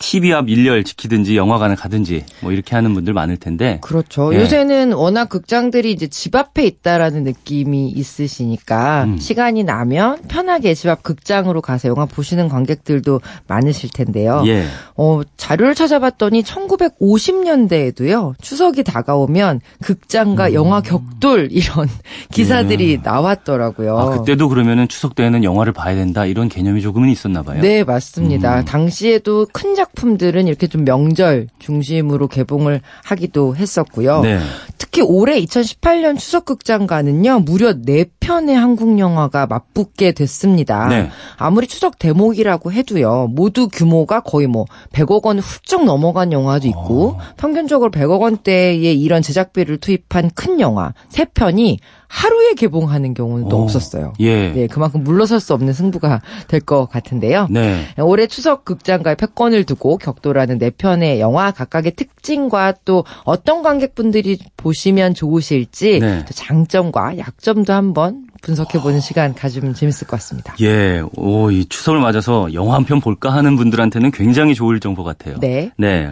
[0.03, 4.35] TV 앞 일렬 지키든지 영화관을 가든지 뭐 이렇게 하는 분들 많을 텐데 그렇죠.
[4.35, 4.41] 예.
[4.41, 9.19] 요새는 워낙 극장들이 이제 집 앞에 있다라는 느낌이 있으시니까 음.
[9.19, 14.43] 시간이 나면 편하게 집 앞 극장으로 가서 영화 보시는 관객들도 많으실 텐데요.
[14.47, 14.65] 예.
[14.97, 21.89] 어, 자료를 찾아봤더니 1950년대에도요, 추석이 다가오면 극장과 영화 격돌 이런
[22.33, 23.95] 기사들이 나왔더라고요.
[23.95, 23.99] 음.
[23.99, 27.61] 아, 그때도 그러면은 추석 때에는 영화를 봐야 된다 이런 개념이 조금은 있었나 봐요.
[27.63, 28.61] 네, 맞습니다.
[28.61, 28.65] 음.
[28.65, 34.21] 당시에도 큰 작 품들은 이렇게 좀 명절 중심으로 개봉을 하기도 했었고요.
[34.23, 34.39] 네.
[34.79, 40.89] 특히 올해 2018년 추석 극장가는요, 무려 4편의 한국 영화가 맞붙게 됐습니다.
[40.89, 41.09] 네.
[41.37, 47.91] 아무리 추석 대목이라고 해도요, 모두 규모가 거의 뭐 100억 원 훌쩍 넘어간 영화도 있고, 평균적으로
[47.91, 51.79] 100억 원대의 이런 제작비를 투입한 큰 영화 3편이
[52.15, 53.63] 하루에 개봉하는 경우는 또 오.
[53.63, 54.13] 없었어요.
[54.21, 54.51] 예.
[54.53, 57.47] 네, 그만큼 물러설 수 없는 승부가 될 것 같은데요.
[57.51, 57.87] 네.
[57.99, 65.15] 올해 추석 극장가의 패권을 두고 격돌하는 네 편의 영화 각각의 특징과 또 어떤 관객분들이 보시면
[65.15, 66.25] 좋으실지 네.
[66.27, 70.55] 또 장점과 약점도 한번 분석해보는 시간 가지면 재밌을 것 같습니다.
[70.61, 71.03] 예.
[71.17, 75.39] 오, 이 추석을 맞아서 영화 한 편 볼까 하는 분들한테는 굉장히 좋을 정보 같아요.
[75.41, 75.71] 네.
[75.79, 76.11] 네.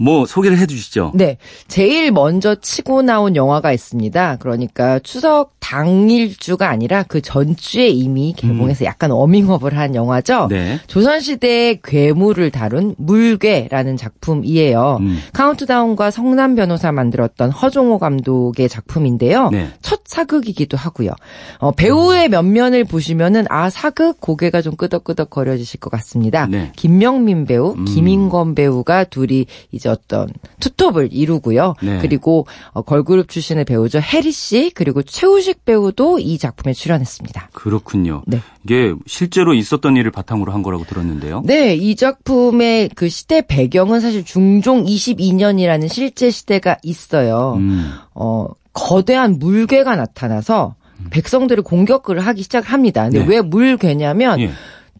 [0.00, 1.12] 뭐 소개를 해 주시죠.
[1.14, 1.36] 네.
[1.68, 4.36] 제일 먼저 치고 나온 영화가 있습니다.
[4.36, 10.44] 그러니까 추석 당일주가 아니라 그 전주에 이미 개봉해서 약간 어밍업을 한 영화죠.
[10.44, 10.48] 음.
[10.48, 10.80] 네.
[10.86, 14.98] 조선시대의 괴물을 다룬 물괴라는 작품이에요.
[15.00, 15.18] 음.
[15.34, 19.50] 카운트다운과 성남 변호사 만들었던 허종호 감독의 작품인데요.
[19.50, 19.68] 네.
[19.82, 21.10] 첫 사극이기도 하고요.
[21.58, 26.46] 어, 배우의 면면을 보시면은 아 사극 고개가 좀 끄덕끄덕 거려지실 것 같습니다.
[26.46, 26.72] 네.
[26.74, 27.84] 김명민 배우, 음.
[27.84, 30.28] 김인권 배우가 둘이 이제 어떤
[30.60, 31.74] 투톱을 이루고요.
[31.82, 31.98] 네.
[32.00, 37.50] 그리고 어, 걸그룹 출신의 배우죠 해리 씨 그리고 최우식 배우도 이 작품에 출연했습니다.
[37.52, 38.22] 그렇군요.
[38.26, 38.40] 네.
[38.64, 41.42] 이게 실제로 있었던 일을 바탕으로 한 거라고 들었는데요.
[41.44, 47.54] 네, 이 작품의 그 시대 배경은 사실 중종 22년이라는 실제 시대가 있어요.
[47.56, 47.92] 음.
[48.14, 50.74] 어, 거대한 물괴가 나타나서
[51.10, 53.04] 백성들을 공격을 하기 시작합니다.
[53.04, 53.26] 근데 네.
[53.26, 54.50] 왜 물괴냐면 예.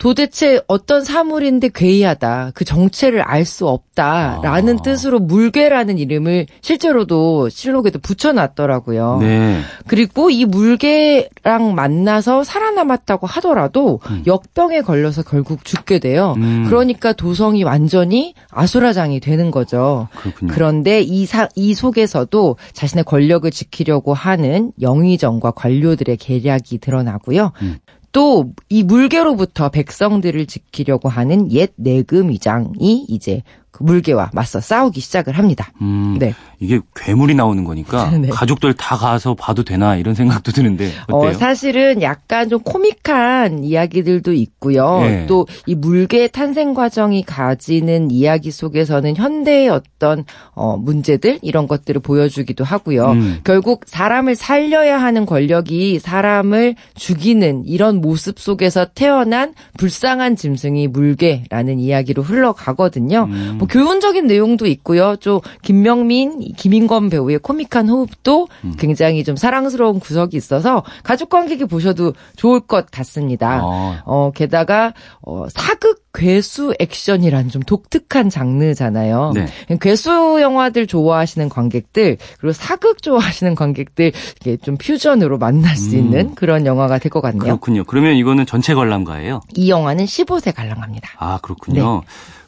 [0.00, 2.52] 도대체 어떤 사물인데 괴이하다.
[2.54, 4.82] 그 정체를 알 수 없다라는 아.
[4.82, 9.18] 뜻으로 물괴라는 이름을 실제로도 실록에도 붙여놨더라고요.
[9.20, 9.60] 네.
[9.86, 16.34] 그리고 이 물개랑 만나서 살아남았다고 하더라도 역병에 걸려서 결국 죽게 돼요.
[16.36, 16.64] 음.
[16.66, 20.08] 그러니까 도성이 완전히 아수라장이 되는 거죠.
[20.16, 20.52] 그렇군요.
[20.52, 27.52] 그런데 이, 사, 이 속에서도 자신의 권력을 지키려고 하는 영의정과 관료들의 계략이 드러나고요.
[27.62, 27.78] 음.
[28.12, 33.42] 또 이 물개로부터 백성들을 지키려고 하는 옛 내금위장이 이제
[33.80, 35.72] 그 물개와 맞서 싸우기 시작을 합니다.
[35.80, 36.16] 음.
[36.18, 36.34] 네.
[36.60, 38.28] 이게 괴물이 나오는 거니까 네.
[38.28, 41.30] 가족들 다 가서 봐도 되나 이런 생각도 드는데 어때요?
[41.30, 45.00] 어, 사실은 약간 좀 코믹한 이야기들도 있고요.
[45.04, 45.26] 예.
[45.26, 53.12] 또이 물개의 탄생 과정이 가지는 이야기 속에서는 현대의 어떤 어, 문제들 이런 것들을 보여주기도 하고요.
[53.12, 53.40] 음.
[53.42, 62.22] 결국 사람을 살려야 하는 권력이 사람을 죽이는 이런 모습 속에서 태어난 불쌍한 짐승이 물개라는 이야기로
[62.22, 63.26] 흘러가거든요.
[63.30, 63.54] 음.
[63.58, 65.16] 뭐 교훈적인 내용도 있고요.
[65.16, 68.74] 좀 김명민, 김인권 배우의 코믹한 호흡도 음.
[68.78, 73.60] 굉장히 좀 사랑스러운 구석이 있어서 가족 관객이 보셔도 좋을 것 같습니다.
[73.62, 74.02] 아.
[74.04, 79.30] 어, 게다가 어, 사극 괴수 액션이란 좀 독특한 장르잖아요.
[79.34, 79.46] 네.
[79.80, 86.00] 괴수 영화들 좋아하시는 관객들 그리고 사극 좋아하시는 관객들 이게 좀 퓨전으로 만날 수 음.
[86.00, 87.40] 있는 그런 영화가 될 것 같네요.
[87.42, 87.84] 그렇군요.
[87.84, 89.40] 그러면 이거는 전체 관람가예요?
[89.54, 91.08] 이 영화는 15세 관람갑니다.
[91.18, 92.02] 아, 그렇군요.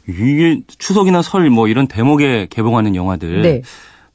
[0.07, 3.61] 이게 추석이나 설 뭐 이런 대목에 개봉하는 영화들 네.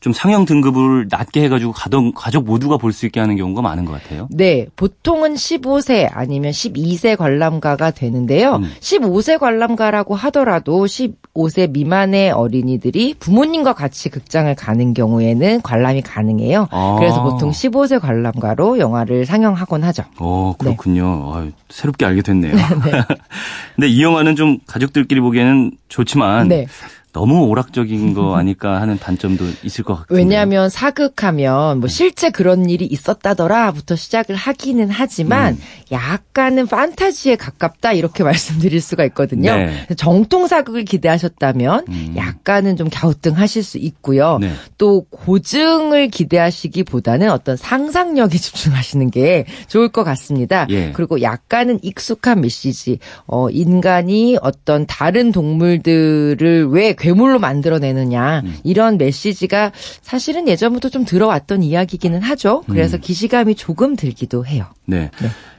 [0.00, 3.92] 좀 상영 등급을 낮게 해가지고 가정, 가족 모두가 볼 수 있게 하는 경우가 많은 것
[3.92, 4.28] 같아요.
[4.30, 8.56] 네, 보통은 15세 아니면 12세 관람가가 되는데요.
[8.56, 8.72] 음.
[8.80, 16.66] 15세 관람가라고 하더라도 15 15세 미만의 어린이들이 부모님과 같이 극장을 가는 경우에는 관람이 가능해요.
[16.70, 16.96] 아.
[16.98, 20.02] 그래서 보통 15세 관람가로 영화를 상영하곤 하죠.
[20.18, 21.32] 어, 그렇군요.
[21.34, 22.54] 아유, 새롭게 알게 됐네요.
[23.76, 26.66] 근데 이 영화는 좀 가족들끼리 보기에는 좋지만 네.
[27.12, 30.16] 너무 오락적인 거 아닐까 하는 단점도 있을 것 같아요.
[30.16, 35.58] 왜냐하면 사극하면 뭐 실제 그런 일이 있었다더라부터 시작을 하기는 하지만 음.
[35.90, 39.56] 약간은 판타지에 가깝다 이렇게 말씀드릴 수가 있거든요.
[39.56, 39.86] 네.
[39.96, 42.14] 정통 사극을 기대하셨다면 음.
[42.16, 44.38] 약간은 좀 갸우뚱하실 수 있고요.
[44.40, 44.52] 네.
[44.76, 50.66] 또 고증을 기대하시기보다는 어떤 상상력에 집중하시는 게 좋을 것 같습니다.
[50.70, 50.92] 예.
[50.92, 58.56] 그리고 약간은 익숙한 메시지, 어, 인간이 어떤 다른 동물들을 왜 괴 물로 만들어내느냐 음.
[58.64, 62.62] 이런 메시지가 사실은 예전부터 좀 들어왔던 이야기기는 하죠.
[62.68, 63.00] 그래서 음.
[63.00, 64.66] 기시감이 조금 들기도 해요.
[64.84, 65.10] 네.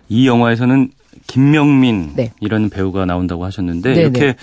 [0.10, 0.92] 이 영화에서는
[1.28, 2.32] 김명민 네.
[2.42, 4.36] 이라는 배우가 나온다고 하셨는데 네, 이렇게 네.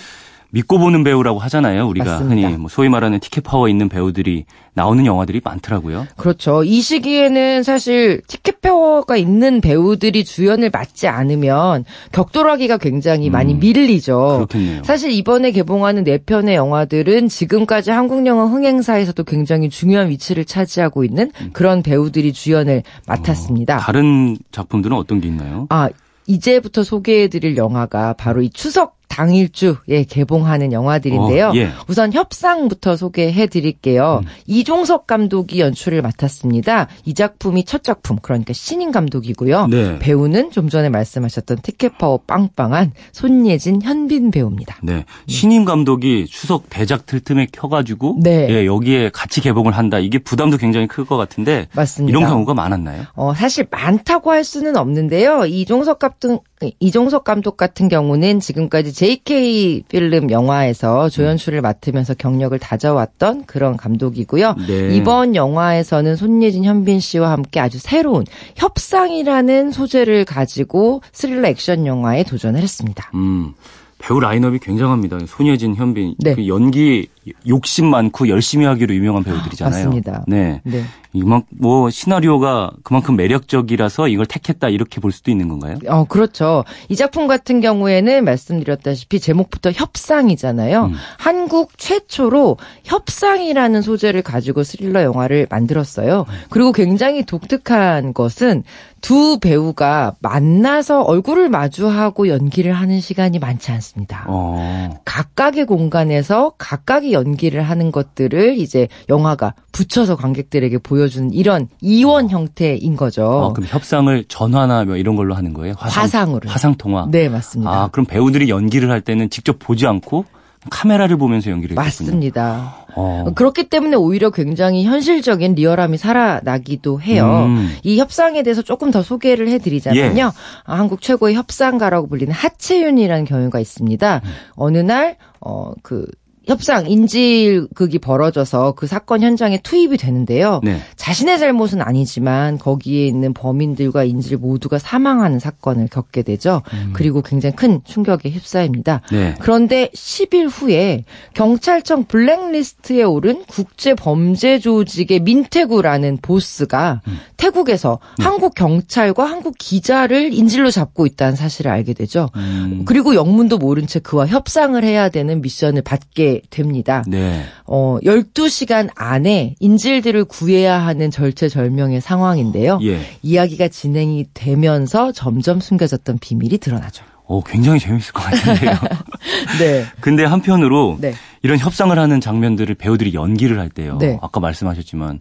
[0.51, 1.87] 믿고 보는 배우라고 하잖아요.
[1.87, 2.47] 우리가 맞습니다.
[2.47, 6.07] 흔히 뭐 소위 말하는 티켓 파워 있는 배우들이 나오는 영화들이 많더라고요.
[6.15, 6.63] 그렇죠.
[6.63, 14.47] 이 시기에는 사실 티켓 페어가 있는 배우들이 주연을 맡지 않으면 격돌하기가 굉장히 많이 음, 밀리죠.
[14.47, 14.83] 그렇겠네요.
[14.83, 21.31] 사실 이번에 개봉하는 네 편의 영화들은 지금까지 한국 영화 흥행사에서도 굉장히 중요한 위치를 차지하고 있는
[21.53, 23.77] 그런 배우들이 주연을 맡았습니다.
[23.77, 23.79] 음.
[23.79, 25.67] 다른 작품들은 어떤 게 있나요?
[25.69, 25.89] 아,
[26.27, 31.49] 이제부터 소개해드릴 영화가 바로 이 추석 당일주에 개봉하는 영화들인데요.
[31.49, 31.69] 어, 예.
[31.87, 34.21] 우선 협상부터 소개해 드릴게요.
[34.23, 34.29] 음.
[34.45, 36.87] 이종석 감독이 연출을 맡았습니다.
[37.05, 39.67] 이 작품이 첫 작품, 그러니까 신인 감독이고요.
[39.67, 39.99] 네.
[39.99, 44.77] 배우는 좀 전에 말씀하셨던 티켓파워 빵빵한 손예진, 현빈 배우입니다.
[44.83, 45.05] 네.
[45.27, 48.47] 신임 감독이 추석 대작 틀 틈에 켜가지고 네.
[48.49, 49.99] 예, 여기에 같이 개봉을 한다.
[49.99, 52.17] 이게 부담도 굉장히 클 것 같은데 맞습니다.
[52.17, 53.03] 이런 경우가 많았나요?
[53.15, 55.45] 어, 사실 많다고 할 수는 없는데요.
[55.45, 56.43] 이종석 감독,
[56.79, 64.55] 이종석 감독 같은 경우는 지금까지 JK 필름 영화에서 조연출을 맡으면서 경력을 다져왔던 그런 감독이고요.
[64.67, 64.95] 네.
[64.95, 72.59] 이번 영화에서는 손예진, 현빈 씨와 함께 아주 새로운 협상이라는 소재를 가지고 스릴러 액션 영화에 도전을
[72.63, 73.11] 했습니다.
[73.13, 73.53] 음,
[73.99, 75.19] 배우 라인업이 굉장합니다.
[75.27, 76.15] 손예진, 현빈.
[76.17, 76.33] 네.
[76.33, 77.07] 그 연기
[77.47, 79.85] 욕심 많고 열심히 하기로 유명한 배우들이잖아요.
[79.85, 80.25] 맞습니다.
[80.27, 80.61] 네.
[80.63, 80.83] 네.
[81.13, 85.77] 이만 뭐 시나리오가 그만큼 매력적이라서 이걸 택했다 이렇게 볼 수도 있는 건가요?
[85.87, 86.63] 어, 그렇죠.
[86.89, 90.85] 이 작품 같은 경우에는 말씀드렸다시피 제목부터 협상이잖아요.
[90.85, 90.93] 음.
[91.17, 96.25] 한국 최초로 협상이라는 소재를 가지고 스릴러 영화를 만들었어요.
[96.49, 98.63] 그리고 굉장히 독특한 것은
[99.01, 104.25] 두 배우가 만나서 얼굴을 마주하고 연기를 하는 시간이 많지 않습니다.
[104.27, 104.89] 어.
[105.05, 113.25] 각각의 공간에서 각각의 연기를 하는 것들을 이제 영화가 붙여서 관객들에게 보여주는 이런 이원 형태인 거죠.
[113.25, 115.73] 어, 그럼 협상을 전화나 뭐 이런 걸로 하는 거예요?
[115.77, 116.49] 화상 으로.
[116.49, 117.07] 화상 통화.
[117.09, 117.71] 네, 맞습니다.
[117.71, 120.25] 아, 그럼 배우들이 연기를 할 때는 직접 보지 않고
[120.69, 121.75] 카메라를 보면서 연기를.
[121.75, 122.85] 맞습니다.
[122.95, 123.25] 어.
[123.35, 127.45] 그렇기 때문에 오히려 굉장히 현실적인 리얼함이 살아나기도 해요.
[127.45, 127.75] 음.
[127.83, 130.21] 이 협상에 대해서 조금 더 소개를 해드리자면요.
[130.21, 130.63] 예.
[130.65, 134.21] 아, 한국 최고의 협상가라고 불리는 하채윤이라는 경우가 있습니다.
[134.23, 134.29] 음.
[134.55, 136.07] 어느 날, 어, 그,
[136.47, 140.61] 협상, 인질극이 벌어져서 그 사건 현장에 투입이 되는데요.
[140.63, 140.79] 네.
[140.95, 146.61] 자신의 잘못은 아니지만 거기에 있는 범인들과 인질 모두가 사망하는 사건을 겪게 되죠.
[146.93, 149.01] 그리고 굉장히 큰 충격에 휩싸입니다.
[149.11, 149.15] 음.
[149.15, 149.35] 네.
[149.39, 157.19] 그런데 10일 후에 경찰청 블랙리스트에 오른 국제 범죄 조직의 민태구라는 보스가 음.
[157.37, 158.25] 태국에서 네.
[158.25, 162.29] 한국 경찰과 한국 기자를 인질로 잡고 있다는 사실을 알게 되죠.
[162.35, 162.83] 음.
[162.85, 167.03] 그리고 영문도 모른 채 그와 협상을 해야 되는 미션을 받게 됩니다.
[167.07, 167.43] 네.
[167.65, 172.79] 어, 12시간 안에 인질들을 구해야 하는 절체절명의 상황인데요.
[172.83, 172.99] 예.
[173.21, 177.05] 이야기가 진행이 되면서 점점 숨겨졌던 비밀이 드러나죠.
[177.27, 178.71] 오, 굉장히 재밌을 것 같은데요.
[179.59, 179.85] 네.
[179.99, 181.13] 근데 한편으로 네.
[181.43, 183.97] 이런 협상을 하는 장면들을 배우들이 연기를 할 때요.
[183.99, 184.17] 네.
[184.21, 185.19] 아까 말씀하셨지만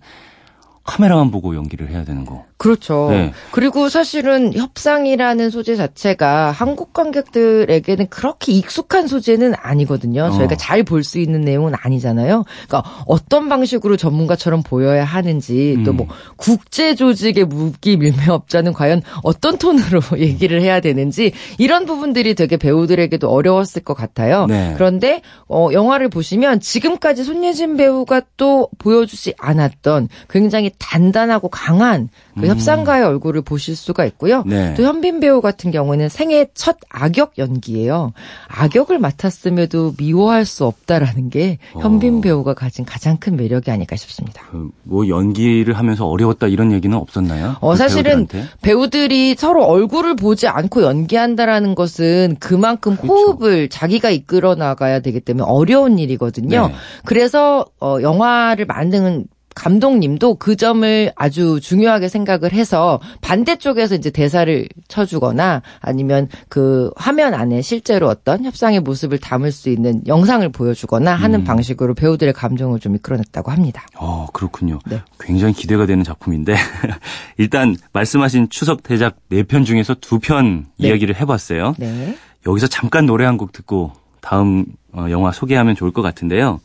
[0.87, 2.45] 카메라만 보고 연기를 해야 되는 거.
[2.59, 3.09] 그렇죠.
[3.11, 3.33] 네.
[3.51, 10.31] 그리고 사실은 협상이라는 소재 자체가 한국 관객들에게는 그렇게 익숙한 소재는 아니거든요.
[10.31, 10.57] 저희가 어.
[10.57, 12.45] 잘볼 수 있는 내용은 아니잖아요.
[12.67, 15.97] 그러니까 어떤 방식으로 전문가처럼 보여야 하는지 또 음.
[15.97, 23.29] 뭐 국제 조직의 무기 밀매업자는 과연 어떤 톤으로 얘기를 해야 되는지 이런 부분들이 되게 배우들에게도
[23.29, 24.47] 어려웠을 것 같아요.
[24.47, 24.73] 네.
[24.77, 33.05] 그런데 어 영화를 보시면 지금까지 손예진 배우가 또 보여주지 않았던 굉장히 단단하고 강한 그 협상가의
[33.05, 34.43] 얼굴을 보실 수가 있고요.
[34.47, 34.75] 네.
[34.75, 38.13] 또 현빈 배우 같은 경우는 생애 첫 악역 연기예요.
[38.49, 44.43] 악역을 맡았음에도 미워할 수 없다라는 게 현빈 배우가 가진 가장 큰 매력이 아닐까 싶습니다.
[44.51, 47.57] 그, 뭐 연기를 하면서 어려웠다 이런 얘기는 없었나요?
[47.61, 48.49] 어, 그 사실은 배우들한테?
[48.63, 53.13] 배우들이 서로 얼굴을 보지 않고 연기한다라는 것은 그만큼 그렇죠.
[53.13, 56.69] 호흡을 자기가 이끌어 나가야 되기 때문에 어려운 일이거든요.
[56.69, 56.75] 네.
[57.05, 65.63] 그래서 어, 영화를 만드는 감독님도 그 점을 아주 중요하게 생각을 해서 반대쪽에서 이제 대사를 쳐주거나
[65.81, 71.23] 아니면 그 화면 안에 실제로 어떤 협상의 모습을 담을 수 있는 영상을 보여주거나 음.
[71.23, 73.87] 하는 방식으로 배우들의 감정을 좀 이끌어냈다고 합니다.
[73.99, 74.79] 어, 그렇군요.
[74.87, 75.01] 네.
[75.19, 76.55] 굉장히 기대가 되는 작품인데
[77.39, 80.89] 일단 말씀하신 추석 대작 네편 중에서 두편 네.
[80.89, 81.75] 이야기를 해봤어요.
[81.79, 82.17] 네.
[82.47, 86.61] 여기서 잠깐 노래 한 곡 듣고 다음 어, 영화 소개하면 좋을 것 같은데요.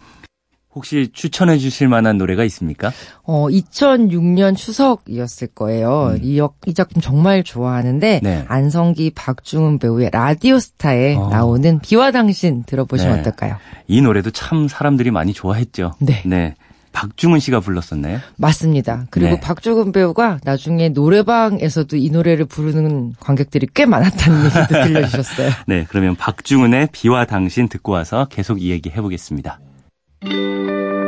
[0.73, 2.91] 혹시 추천해 주실 만한 노래가 있습니까?
[3.23, 6.15] 어, 2006년 추석이었을 거예요.
[6.21, 8.23] 이, 역- 이 작품 정말 좋아하는데 음.
[8.23, 8.45] 네.
[8.47, 11.29] 안성기, 박중훈 배우의 라디오스타에 어.
[11.29, 13.19] 나오는 비와 당신 들어보시면 네.
[13.21, 13.57] 어떨까요?
[13.87, 15.93] 이 노래도 참 사람들이 많이 좋아했죠.
[15.99, 16.55] 네.
[16.93, 18.19] 박중훈 씨가 불렀었나요?
[18.37, 19.05] 맞습니다.
[19.11, 19.39] 그리고 네.
[19.39, 25.49] 박중훈 배우가 나중에 노래방에서도 이 노래를 부르는 관객들이 꽤 많았다는 얘기도 들려주셨어요.
[25.67, 29.59] 네, 그러면 박중훈의 비와 당신 듣고 와서 계속 이야기 해보겠습니다.
[30.23, 31.00] 이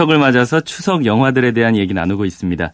[0.00, 2.72] 추석을 맞아서 추석 영화들에 대한 얘기 나누고 있습니다.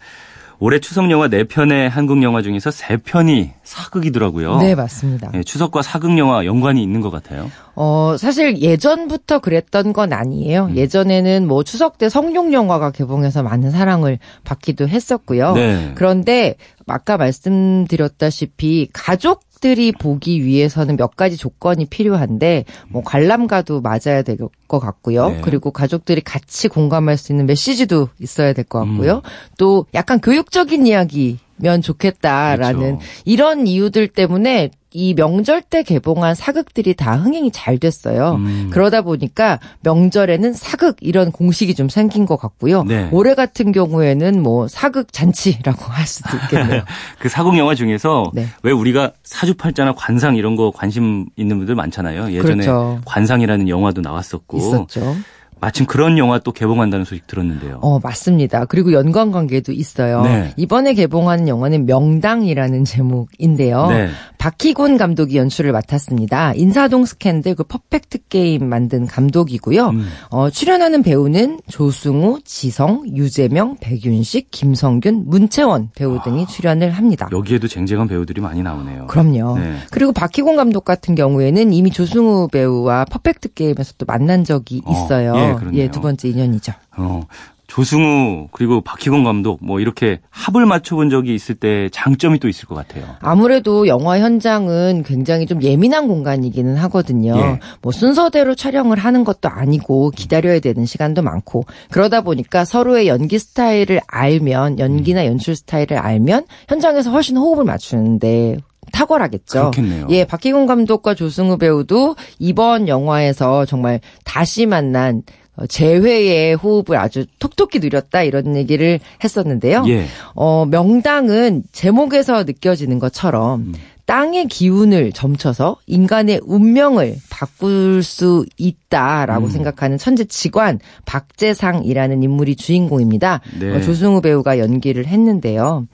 [0.59, 4.59] 올해 추석 영화 4편의 한국 영화 중에서 3편이 사극이더라고요.
[4.59, 5.31] 네, 맞습니다.
[5.33, 7.51] 네, 추석과 사극 영화 연관이 있는 것 같아요.
[7.75, 10.67] 어, 사실 예전부터 그랬던 건 아니에요.
[10.67, 10.77] 음.
[10.77, 15.53] 예전에는 뭐 추석 때 성룡 영화가 개봉해서 많은 사랑을 받기도 했었고요.
[15.55, 15.93] 네.
[15.97, 16.55] 그런데
[16.87, 24.37] 아까 말씀드렸다시피 가족들이 보기 위해서는 몇 가지 조건이 필요한데 뭐 관람가도 맞아야 될
[24.69, 25.29] 것 같고요.
[25.31, 25.41] 네.
[25.43, 29.17] 그리고 가족들이 같이 공감할 수 있는 메시지도 있어야 될 것 같고요.
[29.17, 29.21] 음.
[29.59, 32.99] 또 약간 교육적인 이야기 면 좋겠다라는 그렇죠.
[33.25, 38.37] 이런 이유들 때문에 이 명절 때 개봉한 사극들이 다 흥행이 잘 됐어요.
[38.37, 38.71] 음.
[38.73, 42.83] 그러다 보니까 명절에는 사극 이런 공식이 좀 생긴 것 같고요.
[42.85, 43.11] 네.
[43.13, 46.83] 올해 같은 경우에는 뭐 사극 잔치라고 할 수도 있겠네요.
[47.21, 48.47] 그 사극 영화 중에서 네.
[48.63, 52.33] 왜 우리가 사주팔자나 관상 이런 거 관심 있는 분들 많잖아요.
[52.33, 52.99] 예전에 그렇죠.
[53.05, 55.15] 관상이라는 영화도 나왔었고 있었죠.
[55.61, 57.79] 마침 그런 영화 또 개봉한다는 소식 들었는데요.
[57.81, 58.67] 어, 맞습니다.
[58.67, 60.23] 그리고 연관 관계도 있어요.
[60.23, 60.53] 네.
[60.57, 63.89] 이번에 개봉하는 영화는 명당이라는 제목인데요.
[63.89, 64.09] 네.
[64.39, 66.53] 박희곤 감독이 연출을 맡았습니다.
[66.55, 69.89] 인사동 스캔들 그 퍼펙트 게임 만든 감독이고요.
[69.89, 70.07] 음.
[70.31, 77.29] 어, 출연하는 배우는 조승우, 지성, 유재명, 백윤식, 김성균, 문채원 배우 등이 출연을 합니다.
[77.33, 79.07] 여기에도 쟁쟁한 배우들이 많이 나오네요.
[79.07, 79.59] 그럼요.
[79.59, 79.77] 네.
[79.91, 85.35] 그리고 박희곤 감독 같은 경우에는 이미 조승우 배우와 퍼펙트 게임에서 또 만난 적이 어, 있어요.
[85.37, 85.91] 예, 그렇네요.
[85.91, 86.73] 두 번째 인연이죠.
[86.97, 87.23] 어,
[87.67, 92.75] 조승우 그리고 박희건 감독 뭐 이렇게 합을 맞춰본 적이 있을 때 장점이 또 있을 것
[92.75, 93.05] 같아요.
[93.21, 97.37] 아무래도 영화 현장은 굉장히 좀 예민한 공간이기는 하거든요.
[97.37, 97.61] 예.
[97.83, 104.01] 뭐 순서대로 촬영을 하는 것도 아니고 기다려야 되는 시간도 많고 그러다 보니까 서로의 연기 스타일을
[104.07, 105.27] 알면 연기나 음.
[105.27, 108.59] 연출 스타일을 알면 현장에서 훨씬 호흡을 맞추는데
[108.93, 109.71] 탁월하겠죠.
[109.71, 110.07] 그렇겠네요.
[110.11, 115.23] 예, 박희곤 감독과 조승우 배우도 이번 영화에서 정말 다시 만난
[115.57, 119.85] 어, 재회의 호흡을 아주 톡톡히 누렸다 이런 얘기를 했었는데요.
[119.89, 120.05] 예.
[120.35, 123.75] 어, 명당은 제목에서 느껴지는 것처럼 음.
[124.05, 129.51] 땅의 기운을 점쳐서 인간의 운명을 바꿀 수 있다라고 음.
[129.51, 133.41] 생각하는 천재 직관 박재상이라는 인물이 주인공입니다.
[133.59, 133.75] 네.
[133.75, 135.87] 어, 조승우 배우가 연기를 했는데요.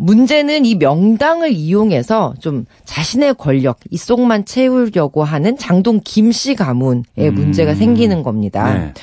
[0.00, 7.34] 문제는 이 명당을 이용해서 좀 자신의 권력, 이 속만 채우려고 하는 장동 김씨 가문에 음.
[7.34, 8.72] 문제가 생기는 겁니다.
[8.72, 8.94] 네.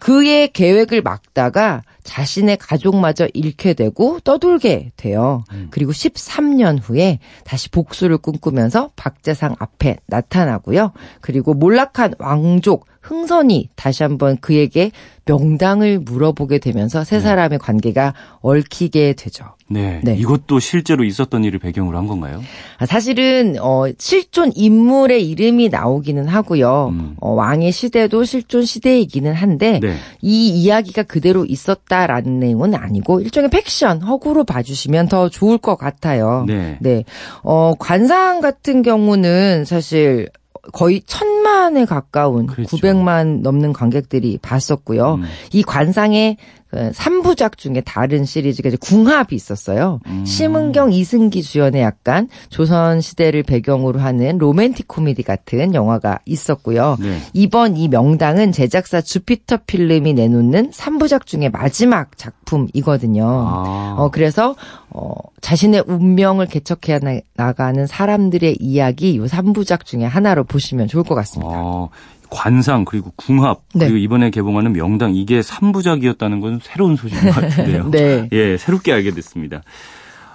[0.00, 5.44] 그의 계획을 막다가 자신의 가족마저 잃게 되고 떠돌게 돼요.
[5.70, 10.92] 그리고 13년 후에 다시 복수를 꿈꾸면서 박재상 앞에 나타나고요.
[11.20, 14.90] 그리고 몰락한 왕족 흥선이 다시 한번 그에게
[15.24, 19.44] 명당을 물어보게 되면서 세 사람의 관계가 얽히게 되죠.
[19.68, 20.00] 네.
[20.02, 20.16] 네.
[20.16, 22.42] 이것도 실제로 있었던 일을 배경으로 한 건가요?
[22.78, 26.88] 아, 사실은 어 실존 인물의 이름이 나오기는 하고요.
[26.92, 27.16] 음.
[27.20, 29.94] 어, 왕의 시대도 실존 시대이기는 한데 네.
[30.20, 36.44] 이 이야기가 그대로 있었 다라는 내용은 아니고 일종의 팩션 허구로 봐주시면 더 좋을 것 같아요.
[36.46, 36.78] 네.
[36.80, 37.04] 네.
[37.42, 40.28] 어 관상 같은 경우는 사실
[40.72, 42.76] 거의 천만에 가까운 그렇죠.
[42.76, 45.14] 900만 넘는 관객들이 봤었고요.
[45.14, 45.24] 음.
[45.52, 46.36] 이 관상의
[46.70, 49.98] 그 3부작 중에 다른 시리즈가 이제 궁합이 있었어요.
[50.06, 50.24] 음.
[50.24, 56.96] 심은경, 이승기 주연의 약간 조선 시대를 배경으로 하는 로맨틱 코미디 같은 영화가 있었고요.
[57.00, 57.18] 네.
[57.32, 63.24] 이번 이 명당은 제작사 주피터 필름이 내놓는 3부작 중에 마지막 작품이거든요.
[63.26, 63.96] 아.
[63.98, 64.54] 어, 그래서,
[64.90, 71.14] 어, 자신의 운명을 개척해 나- 나가는 사람들의 이야기 요 3부작 중에 하나로 보시면 좋을 것
[71.14, 71.50] 같습니다.
[71.54, 71.88] 어,
[72.28, 73.86] 관상 그리고 궁합 네.
[73.86, 77.90] 그리고 이번에 개봉하는 명당 이게 3부작이었다는 건 새로운 소식인 것 같은데요.
[77.90, 78.28] 네.
[78.32, 79.62] 예, 새롭게 알게 됐습니다.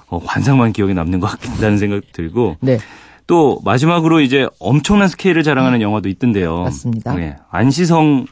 [0.08, 2.78] 어, 관상만 기억에 남는 것 같다는 생각 들고 네.
[3.28, 6.64] 또 마지막으로 이제 엄청난 스케일을 자랑하는 영화도 있던데요.
[6.64, 7.20] 맞습니다.
[7.20, 8.28] 예, 안시성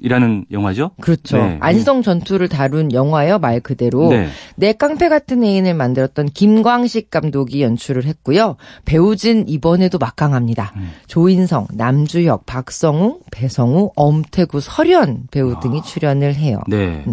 [0.00, 0.92] 이라는 영화죠?
[1.00, 1.38] 그렇죠.
[1.38, 1.58] 네.
[1.60, 4.08] 안시성 전투를 다룬 영화예요, 말 그대로.
[4.08, 4.28] 네.
[4.56, 8.56] 내 깡패 같은 애인을 만들었던 김광식 감독이 연출을 했고요.
[8.84, 10.72] 배우진 이번에도 막강합니다.
[10.76, 10.90] 음.
[11.06, 16.58] 조인성, 남주혁, 박성우, 배성우, 엄태구, 설현 배우 등이 출연을 해요.
[16.60, 16.64] 아.
[16.68, 17.04] 네.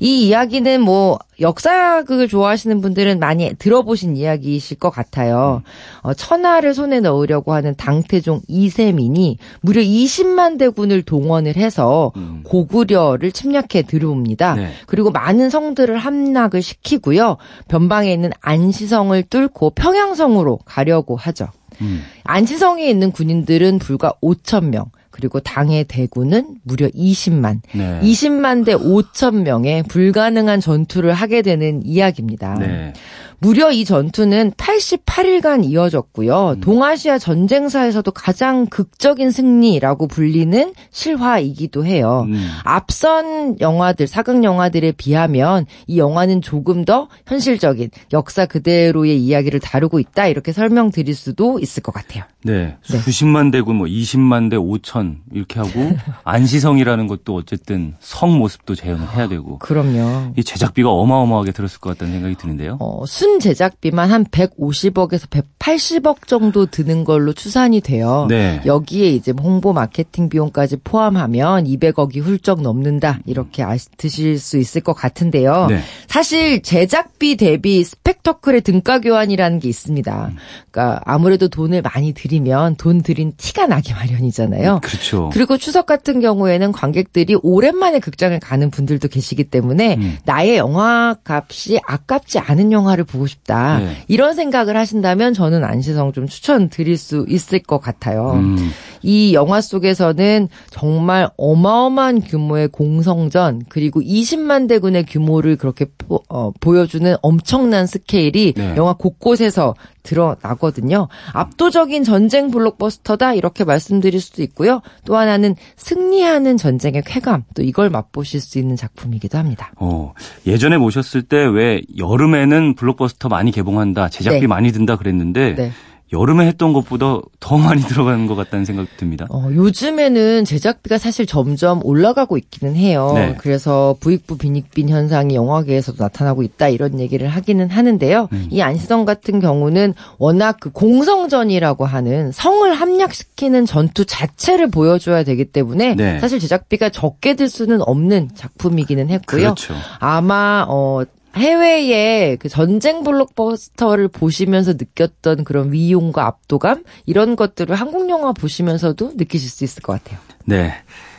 [0.00, 5.62] 이 이야기는 뭐 역사극을 좋아하시는 분들은 많이 들어보신 이야기이실 것 같아요.
[6.00, 12.40] 어, 천하를 손에 넣으려고 하는 당태종 이세민이 무려 20만 대군을 동원을 해서 음.
[12.44, 14.54] 고구려를 침략해 들어옵니다.
[14.54, 14.70] 네.
[14.86, 17.36] 그리고 많은 성들을 함락을 시키고요.
[17.68, 21.48] 변방에 있는 안시성을 뚫고 평양성으로 가려고 하죠.
[21.82, 22.02] 음.
[22.24, 24.86] 안시성에 있는 군인들은 불과 5천 명.
[25.16, 27.60] 그리고 당의 대군은 무려 20만.
[27.72, 28.00] 네.
[28.02, 32.54] 20만 대 5천 명의 불가능한 전투를 하게 되는 이야기입니다.
[32.54, 32.92] 네.
[33.38, 36.54] 무려 이 전투는 88일간 이어졌고요.
[36.56, 36.60] 음.
[36.60, 42.26] 동아시아 전쟁사에서도 가장 극적인 승리라고 불리는 실화이기도 해요.
[42.28, 42.48] 음.
[42.64, 50.26] 앞선 영화들, 사극 영화들에 비하면 이 영화는 조금 더 현실적인 역사 그대로의 이야기를 다루고 있다.
[50.26, 52.24] 이렇게 설명드릴 수도 있을 것 같아요.
[52.42, 52.76] 네.
[52.88, 52.98] 네.
[52.98, 55.70] 수십만 대군 뭐 20만 대 5천 이렇게 하고
[56.24, 60.32] 안시성이라는 것도 어쨌든 성 모습도 재현을 해야 되고 그럼요.
[60.36, 62.76] 이 제작비가 어마어마하게 들었을 것 같다는 생각이 드는데요.
[62.80, 68.26] 어, 순 제작비만 한 150억에서 180억 정도 드는 걸로 추산이 돼요.
[68.30, 68.60] 네.
[68.64, 73.18] 여기에 이제 홍보 마케팅 비용까지 포함하면 200억이 훌쩍 넘는다.
[73.26, 75.66] 이렇게 아시실 수 있을 것 같은데요.
[75.68, 75.80] 네.
[76.06, 80.30] 사실 제작비 대비 스펙터클의 등가 교환이라는 게 있습니다.
[80.70, 84.82] 그러니까 아무래도 돈을 많이 들이면 돈 들인 티가 나기 마련이잖아요.
[84.84, 85.30] 그렇죠.
[85.32, 90.18] 그리고 추석 같은 경우에는 관객들이 오랜만에 극장을 가는 분들도 계시기 때문에 음.
[90.24, 93.78] 나의 영화 값이 아깝지 않은 영화를 보고 싶다.
[93.78, 94.04] 네.
[94.08, 98.32] 이런 생각을 하신다면 저는 안시성 좀 추천드릴 수 있을 것 같아요.
[98.32, 98.70] 음.
[99.06, 107.14] 이 영화 속에서는 정말 어마어마한 규모의 공성전 그리고 20만 대군의 규모를 그렇게 포- 어, 보여주는
[107.22, 108.74] 엄청난 스케일이 네.
[108.76, 111.06] 영화 곳곳에서 드러나거든요.
[111.32, 114.80] 압도적인 전쟁 블록버스터다 이렇게 말씀드릴 수도 있고요.
[115.04, 119.72] 또 하나는 승리하는 전쟁의 쾌감 또 이걸 맛보실 수 있는 작품이기도 합니다.
[119.76, 120.14] 어,
[120.46, 124.46] 예전에 모셨을 때 왜 여름에는 블록버스터 많이 개봉한다, 제작비 네.
[124.48, 125.70] 많이 든다 그랬는데 네.
[126.12, 129.26] 여름에 했던 것보다 더 많이 들어가는 것 같다는 생각이 듭니다.
[129.28, 133.12] 어, 요즘에는 제작비가 사실 점점 올라가고 있기는 해요.
[133.14, 133.34] 네.
[133.38, 138.28] 그래서 부익부 빈익빈 현상이 영화계에서도 나타나고 있다 이런 얘기를 하기는 하는데요.
[138.32, 138.46] 음.
[138.50, 145.96] 이 안시성 같은 경우는 워낙 그 공성전이라고 하는 성을 함락시키는 전투 자체를 보여줘야 되기 때문에
[145.96, 146.20] 네.
[146.20, 149.42] 사실 제작비가 적게 들 수는 없는 작품이기는 했고요.
[149.42, 149.74] 그렇죠.
[149.98, 151.02] 아마 어
[151.36, 159.48] 해외의 그 전쟁 블록버스터를 보시면서 느꼈던 그런 위용과 압도감 이런 것들을 한국 영화 보시면서도 느끼실
[159.48, 160.18] 수 있을 것 같아요.
[160.44, 160.72] 네.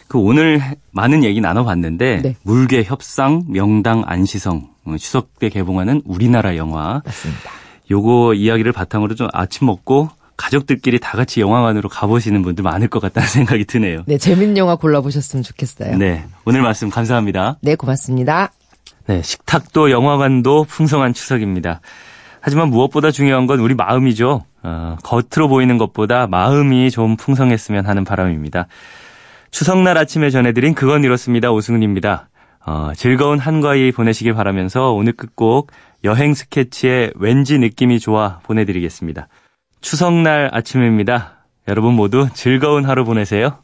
[0.08, 0.62] 그 오늘
[0.92, 2.36] 많은 얘기 나눠봤는데 네.
[2.44, 7.52] 물개 협상 명당 안시성 어, 추석 때 개봉하는 우리나라 영화 맞습니다.
[7.92, 13.28] 요거 이야기를 바탕으로 좀 아침 먹고 가족들끼리 다 같이 영화관으로 가보시는 분들 많을 것 같다는
[13.28, 14.04] 생각이 드네요.
[14.06, 15.98] 네, 재밌는 영화 골라보셨으면 좋겠어요.
[15.98, 16.24] 네.
[16.46, 17.58] 오늘 말씀 감사합니다.
[17.62, 18.52] 네, 고맙습니다.
[19.08, 21.80] 네, 식탁도 영화관도 풍성한 추석입니다.
[22.42, 24.44] 하지만 무엇보다 중요한 건 우리 마음이죠.
[24.64, 28.68] 어, 겉으로 보이는 것보다 마음이 좀 풍성했으면 하는 바람입니다.
[29.52, 31.52] 추석날 아침에 전해드린 그건 이렇습니다.
[31.52, 32.30] 오승훈입니다.
[32.66, 35.72] 어, 즐거운 한가위 보내시길 바라면서 오늘 끝곡
[36.04, 39.30] 여행 스케치의 왠지 느낌이 좋아 보내드리겠습니다.
[39.80, 41.46] 추석날 아침입니다.
[41.70, 43.60] 여러분 모두 즐거운 하루 보내세요.